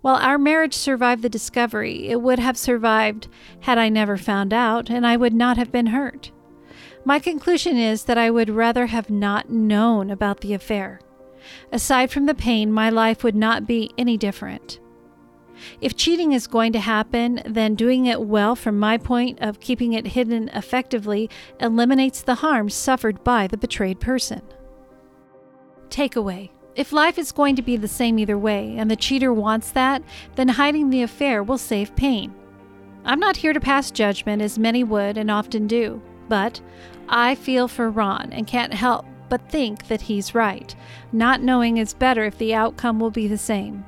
While 0.00 0.16
our 0.16 0.38
marriage 0.38 0.74
survived 0.74 1.22
the 1.22 1.28
discovery, 1.28 2.08
it 2.08 2.20
would 2.20 2.38
have 2.38 2.56
survived 2.56 3.28
had 3.60 3.78
I 3.78 3.88
never 3.88 4.16
found 4.16 4.52
out, 4.52 4.90
and 4.90 5.06
I 5.06 5.16
would 5.16 5.34
not 5.34 5.56
have 5.56 5.72
been 5.72 5.86
hurt. 5.86 6.30
My 7.04 7.18
conclusion 7.18 7.76
is 7.76 8.04
that 8.04 8.18
I 8.18 8.30
would 8.30 8.50
rather 8.50 8.86
have 8.86 9.10
not 9.10 9.50
known 9.50 10.10
about 10.10 10.40
the 10.40 10.54
affair. 10.54 11.00
Aside 11.70 12.10
from 12.10 12.26
the 12.26 12.34
pain, 12.34 12.72
my 12.72 12.90
life 12.90 13.22
would 13.22 13.36
not 13.36 13.66
be 13.66 13.90
any 13.96 14.16
different. 14.16 14.80
If 15.80 15.96
cheating 15.96 16.32
is 16.32 16.46
going 16.46 16.72
to 16.72 16.80
happen, 16.80 17.40
then 17.46 17.74
doing 17.74 18.06
it 18.06 18.20
well 18.22 18.56
from 18.56 18.78
my 18.78 18.98
point 18.98 19.40
of 19.40 19.60
keeping 19.60 19.92
it 19.92 20.08
hidden 20.08 20.48
effectively 20.50 21.30
eliminates 21.60 22.22
the 22.22 22.36
harm 22.36 22.68
suffered 22.68 23.24
by 23.24 23.46
the 23.46 23.56
betrayed 23.56 24.00
person. 24.00 24.42
Takeaway 25.88 26.50
if 26.76 26.92
life 26.92 27.18
is 27.18 27.32
going 27.32 27.56
to 27.56 27.62
be 27.62 27.76
the 27.76 27.88
same 27.88 28.18
either 28.18 28.38
way, 28.38 28.76
and 28.76 28.90
the 28.90 28.96
cheater 28.96 29.32
wants 29.32 29.72
that, 29.72 30.02
then 30.34 30.48
hiding 30.48 30.90
the 30.90 31.02
affair 31.02 31.42
will 31.42 31.58
save 31.58 31.96
pain. 31.96 32.34
I'm 33.04 33.18
not 33.18 33.38
here 33.38 33.54
to 33.54 33.60
pass 33.60 33.90
judgment, 33.90 34.42
as 34.42 34.58
many 34.58 34.84
would 34.84 35.16
and 35.16 35.30
often 35.30 35.66
do, 35.66 36.02
but 36.28 36.60
I 37.08 37.34
feel 37.34 37.66
for 37.66 37.90
Ron 37.90 38.30
and 38.32 38.46
can't 38.46 38.74
help 38.74 39.06
but 39.28 39.48
think 39.48 39.88
that 39.88 40.02
he's 40.02 40.34
right. 40.34 40.76
Not 41.12 41.40
knowing 41.40 41.78
is 41.78 41.94
better 41.94 42.24
if 42.24 42.36
the 42.36 42.54
outcome 42.54 43.00
will 43.00 43.10
be 43.10 43.26
the 43.26 43.38
same. 43.38 43.84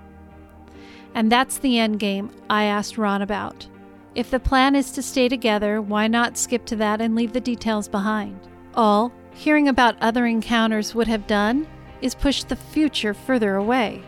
And 1.15 1.31
that's 1.31 1.59
the 1.59 1.79
end 1.79 2.01
game 2.01 2.31
I 2.49 2.65
asked 2.65 2.97
Ron 2.97 3.23
about. 3.23 3.69
If 4.15 4.31
the 4.31 4.41
plan 4.41 4.75
is 4.75 4.91
to 4.93 5.03
stay 5.03 5.29
together, 5.29 5.83
why 5.83 6.09
not 6.09 6.39
skip 6.39 6.65
to 6.67 6.77
that 6.77 7.01
and 7.01 7.15
leave 7.15 7.35
the 7.35 7.41
details 7.41 7.87
behind? 7.87 8.41
All 8.75 9.13
hearing 9.33 9.69
about 9.69 10.01
other 10.01 10.27
encounters 10.27 10.95
would 10.95 11.07
have 11.07 11.27
done 11.27 11.67
is 12.01 12.15
push 12.15 12.45
the 12.45 12.57
future 12.57 13.15
further 13.15 13.57
away. 13.57 14.03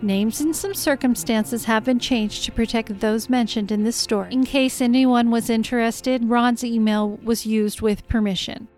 Names 0.00 0.40
and 0.40 0.54
some 0.54 0.74
circumstances 0.74 1.64
have 1.64 1.84
been 1.84 1.98
changed 1.98 2.44
to 2.44 2.52
protect 2.52 3.00
those 3.00 3.28
mentioned 3.28 3.72
in 3.72 3.82
this 3.82 3.96
story. 3.96 4.32
In 4.32 4.44
case 4.44 4.80
anyone 4.80 5.30
was 5.30 5.50
interested, 5.50 6.28
Ron's 6.28 6.62
email 6.62 7.18
was 7.22 7.46
used 7.46 7.80
with 7.80 8.06
permission. 8.06 8.68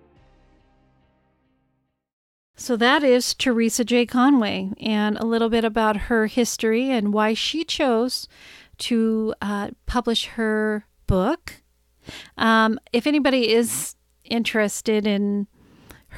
So 2.56 2.76
that 2.76 3.02
is 3.02 3.34
Teresa 3.34 3.84
J. 3.84 4.06
Conway, 4.06 4.70
and 4.80 5.16
a 5.18 5.24
little 5.24 5.48
bit 5.48 5.64
about 5.64 5.96
her 5.96 6.26
history 6.26 6.90
and 6.90 7.12
why 7.12 7.34
she 7.34 7.64
chose 7.64 8.28
to 8.78 9.34
uh, 9.40 9.70
publish 9.86 10.26
her 10.26 10.86
book. 11.06 11.62
Um, 12.36 12.78
if 12.92 13.06
anybody 13.06 13.50
is 13.50 13.94
interested 14.24 15.06
in 15.06 15.46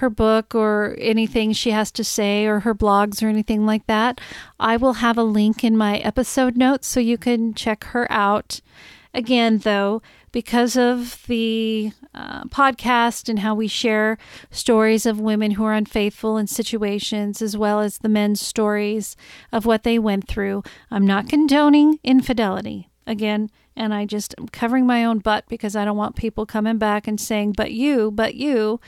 her 0.02 0.10
book 0.10 0.52
or 0.54 0.96
anything 0.98 1.52
she 1.52 1.70
has 1.70 1.92
to 1.92 2.02
say 2.02 2.44
or 2.44 2.60
her 2.60 2.74
blogs 2.74 3.22
or 3.22 3.28
anything 3.28 3.64
like 3.64 3.86
that, 3.86 4.20
I 4.58 4.76
will 4.76 4.94
have 4.94 5.16
a 5.16 5.22
link 5.22 5.62
in 5.62 5.76
my 5.76 5.98
episode 5.98 6.56
notes 6.56 6.88
so 6.88 6.98
you 6.98 7.16
can 7.16 7.54
check 7.54 7.84
her 7.84 8.10
out. 8.10 8.60
Again, 9.14 9.58
though, 9.58 10.02
because 10.32 10.76
of 10.76 11.22
the 11.28 11.92
uh, 12.14 12.44
podcast 12.44 13.28
and 13.28 13.38
how 13.38 13.54
we 13.54 13.68
share 13.68 14.18
stories 14.50 15.06
of 15.06 15.20
women 15.20 15.52
who 15.52 15.64
are 15.64 15.74
unfaithful 15.74 16.36
in 16.36 16.48
situations, 16.48 17.40
as 17.40 17.56
well 17.56 17.80
as 17.80 17.98
the 17.98 18.08
men's 18.08 18.40
stories 18.40 19.16
of 19.52 19.66
what 19.66 19.84
they 19.84 19.98
went 19.98 20.26
through, 20.26 20.64
I'm 20.90 21.06
not 21.06 21.28
condoning 21.28 22.00
infidelity. 22.02 22.88
Again, 23.06 23.50
and 23.76 23.94
I 23.94 24.04
just 24.04 24.34
am 24.38 24.48
covering 24.48 24.86
my 24.86 25.04
own 25.04 25.20
butt 25.20 25.44
because 25.48 25.76
I 25.76 25.84
don't 25.84 25.96
want 25.96 26.16
people 26.16 26.44
coming 26.44 26.78
back 26.78 27.06
and 27.06 27.20
saying, 27.20 27.52
but 27.52 27.70
you, 27.72 28.10
but 28.10 28.34
you. 28.34 28.80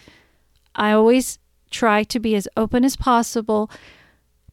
I 0.75 0.93
always 0.93 1.39
try 1.71 2.05
to 2.05 2.21
be 2.21 2.35
as 2.35 2.49
open 2.57 2.85
as 2.85 2.97
possible 2.97 3.71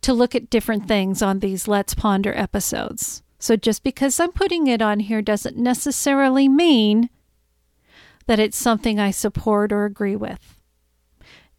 to 0.01 0.13
look 0.13 0.36
at 0.36 0.49
different 0.49 0.88
things 0.88 1.21
on 1.21 1.39
these 1.39 1.67
Let's 1.67 1.93
Ponder 1.93 2.34
episodes. 2.36 3.21
So 3.39 3.55
just 3.55 3.84
because 3.84 4.19
I'm 4.19 4.31
putting 4.31 4.67
it 4.67 4.81
on 4.81 4.99
here 4.99 5.21
doesn't 5.21 5.57
necessarily 5.57 6.47
mean 6.47 7.10
that 8.27 8.39
it's 8.39 8.57
something 8.57 8.99
I 8.99 9.12
support 9.12 9.71
or 9.71 9.86
agree 9.86 10.15
with. 10.15 10.57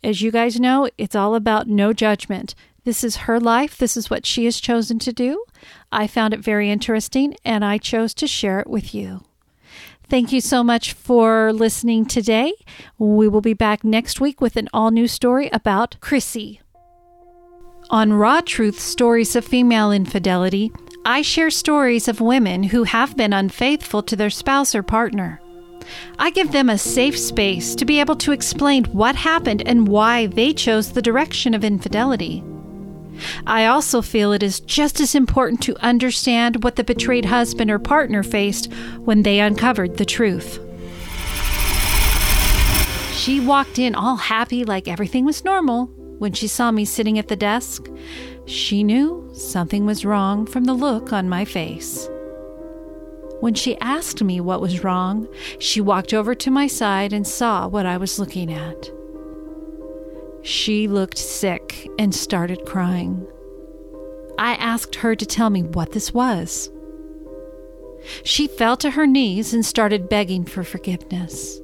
As 0.03 0.23
you 0.23 0.31
guys 0.31 0.59
know, 0.59 0.89
it's 0.99 1.15
all 1.15 1.35
about 1.35 1.69
no 1.69 1.93
judgment. 1.93 2.55
This 2.85 3.05
is 3.05 3.17
her 3.17 3.39
life. 3.39 3.77
This 3.77 3.97
is 3.97 4.11
what 4.11 4.27
she 4.27 4.45
has 4.47 4.61
chosen 4.61 4.99
to 5.01 5.13
do. 5.13 5.45
I 5.93 6.07
found 6.07 6.35
it 6.35 6.41
very 6.41 6.71
interesting 6.71 7.37
and 7.45 7.65
I 7.65 7.79
chose 7.79 8.15
to 8.15 8.27
share 8.27 8.59
it 8.59 8.69
with 8.69 8.95
you. 8.95 9.23
Thank 10.13 10.31
you 10.31 10.43
so 10.43 10.63
much 10.63 10.93
for 10.93 11.55
listening 11.55 12.05
today. 12.05 12.53
We 12.99 13.29
will 13.29 13.41
be 13.41 13.55
back 13.55 13.83
next 13.83 14.21
week 14.21 14.43
with 14.43 14.59
an 14.59 14.69
all 14.75 14.91
new 14.91 15.09
story 15.09 15.49
about 15.55 15.97
Chrissy. 16.03 16.61
On 17.89 18.13
Raw 18.13 18.43
Truth 18.43 18.79
Stories 18.79 19.35
of 19.37 19.43
Female 19.43 19.91
Infidelity, 19.91 20.71
I 21.07 21.23
share 21.23 21.49
stories 21.49 22.09
of 22.09 22.21
women 22.21 22.63
who 22.63 22.85
have 22.85 23.17
been 23.17 23.33
unfaithful 23.33 24.03
to 24.03 24.15
their 24.15 24.29
spouse 24.29 24.75
or 24.75 24.83
partner. 24.83 25.41
I 26.19 26.29
give 26.29 26.53
them 26.53 26.69
a 26.69 26.77
safe 26.77 27.19
space 27.19 27.75
to 27.77 27.87
be 27.87 27.99
able 27.99 28.17
to 28.17 28.33
explain 28.33 28.85
what 28.93 29.17
happened 29.17 29.63
and 29.65 29.89
why 29.89 30.27
they 30.27 30.53
chose 30.53 30.93
the 30.93 31.01
direction 31.01 31.55
of 31.55 31.65
infidelity. 31.65 32.45
I 33.47 33.67
also 33.67 34.03
feel 34.03 34.33
it 34.33 34.43
is 34.43 34.61
just 34.61 35.01
as 35.01 35.15
important 35.15 35.63
to 35.63 35.77
understand 35.85 36.65
what 36.65 36.77
the 36.77 36.85
betrayed 36.85 37.27
husband 37.27 37.71
or 37.71 37.79
partner 37.79 38.23
faced 38.23 38.73
when 39.05 39.23
they 39.23 39.41
uncovered 39.41 39.97
the 39.97 40.05
truth. 40.05 40.59
She 43.15 43.39
walked 43.41 43.79
in 43.79 43.95
all 43.95 44.17
happy, 44.17 44.65
like 44.65 44.89
everything 44.89 45.25
was 45.25 45.45
normal. 45.45 45.87
When 46.19 46.33
she 46.33 46.49
saw 46.49 46.71
me 46.71 46.85
sitting 46.85 47.19
at 47.19 47.29
the 47.29 47.37
desk, 47.37 47.89
she 48.47 48.83
knew 48.83 49.31
something 49.35 49.87
was 49.87 50.05
wrong 50.05 50.47
from 50.47 50.65
the 50.65 50.75
look 50.75 51.13
on 51.13 51.29
my 51.29 51.45
face. 51.45 52.09
When 53.41 53.55
she 53.55 53.79
asked 53.79 54.23
me 54.23 54.41
what 54.41 54.61
was 54.61 54.85
wrong, 54.85 55.29
she 55.59 55.81
walked 55.81 56.15
over 56.15 56.35
to 56.35 56.51
my 56.51 56.67
side 56.67 57.13
and 57.13 57.27
saw 57.27 57.67
what 57.67 57.87
I 57.87 57.97
was 57.97 58.19
looking 58.19 58.53
at. 58.53 58.91
She 60.43 60.89
looked 60.89 61.19
sick 61.19 61.89
and 61.99 62.15
started 62.15 62.65
crying. 62.67 63.27
I 64.39 64.55
asked 64.55 64.97
her 64.97 65.15
to 65.15 65.27
tell 65.27 65.51
me 65.51 65.63
what 65.63 65.93
this 65.93 66.13
was. 66.13 66.71
She 68.25 68.49
fell 68.49 68.77
to 68.79 68.91
her 68.91 69.07
knees 69.07 69.55
and 69.55 69.65
started 69.65 70.09
begging 70.09 70.45
for 70.45 70.65
forgiveness. 70.65 71.63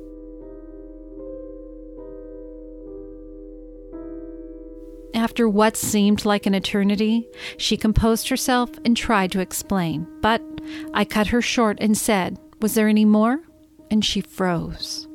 after 5.18 5.48
what 5.48 5.76
seemed 5.76 6.24
like 6.24 6.46
an 6.46 6.54
eternity, 6.54 7.28
she 7.56 7.76
composed 7.76 8.28
herself 8.28 8.70
and 8.84 8.96
tried 8.96 9.32
to 9.32 9.40
explain. 9.40 10.06
But 10.20 10.42
I 10.94 11.04
cut 11.04 11.28
her 11.28 11.42
short 11.42 11.78
and 11.80 11.98
said, 11.98 12.38
Was 12.60 12.74
there 12.74 12.88
any 12.88 13.04
more? 13.04 13.40
And 13.90 14.04
she 14.04 14.20
froze. 14.20 15.07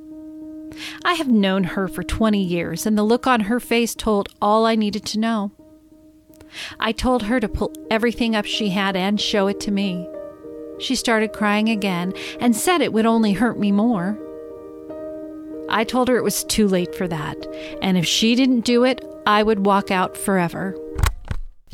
I 1.03 1.13
have 1.13 1.27
known 1.27 1.63
her 1.63 1.87
for 1.87 2.03
20 2.03 2.41
years, 2.41 2.85
and 2.85 2.97
the 2.97 3.03
look 3.03 3.27
on 3.27 3.41
her 3.41 3.59
face 3.59 3.95
told 3.95 4.29
all 4.41 4.65
I 4.65 4.75
needed 4.75 5.05
to 5.07 5.19
know. 5.19 5.51
I 6.79 6.91
told 6.91 7.23
her 7.23 7.39
to 7.39 7.47
pull 7.47 7.73
everything 7.89 8.35
up 8.35 8.45
she 8.45 8.69
had 8.69 8.95
and 8.95 9.19
show 9.19 9.47
it 9.47 9.59
to 9.61 9.71
me. 9.71 10.07
She 10.79 10.95
started 10.95 11.33
crying 11.33 11.69
again 11.69 12.13
and 12.39 12.55
said 12.55 12.81
it 12.81 12.93
would 12.93 13.05
only 13.05 13.33
hurt 13.33 13.57
me 13.59 13.71
more. 13.71 14.19
I 15.69 15.83
told 15.83 16.07
her 16.07 16.17
it 16.17 16.23
was 16.23 16.43
too 16.43 16.67
late 16.67 16.93
for 16.93 17.07
that, 17.07 17.37
and 17.81 17.97
if 17.97 18.05
she 18.05 18.35
didn't 18.35 18.61
do 18.61 18.83
it, 18.83 19.03
I 19.25 19.43
would 19.43 19.65
walk 19.65 19.91
out 19.91 20.17
forever. 20.17 20.75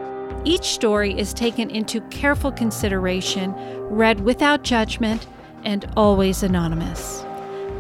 Each 0.45 0.67
story 0.67 1.19
is 1.19 1.35
taken 1.35 1.69
into 1.69 2.01
careful 2.11 2.53
consideration, 2.53 3.53
read 3.89 4.21
without 4.21 4.63
judgment, 4.63 5.27
and 5.65 5.91
always 5.97 6.45
anonymous. 6.45 7.25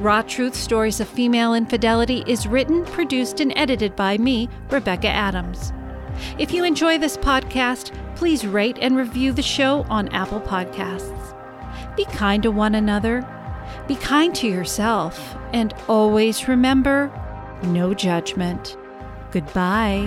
Raw 0.00 0.22
Truth 0.22 0.54
Stories 0.54 1.00
of 1.00 1.08
Female 1.08 1.54
Infidelity 1.54 2.22
is 2.28 2.46
written, 2.46 2.84
produced, 2.84 3.40
and 3.40 3.52
edited 3.56 3.96
by 3.96 4.16
me, 4.16 4.48
Rebecca 4.70 5.08
Adams. 5.08 5.72
If 6.38 6.52
you 6.52 6.62
enjoy 6.62 6.98
this 6.98 7.16
podcast, 7.16 7.92
please 8.14 8.46
rate 8.46 8.78
and 8.80 8.96
review 8.96 9.32
the 9.32 9.42
show 9.42 9.84
on 9.90 10.06
Apple 10.11 10.40
Podcasts. 10.40 11.34
Be 11.96 12.04
kind 12.04 12.44
to 12.44 12.52
one 12.52 12.76
another, 12.76 13.26
be 13.88 13.96
kind 13.96 14.32
to 14.37 14.46
yourself, 14.46 15.37
and 15.52 15.74
always 15.88 16.46
remember 16.46 17.11
no 17.64 17.92
judgment. 17.92 18.76
Goodbye. 19.32 20.06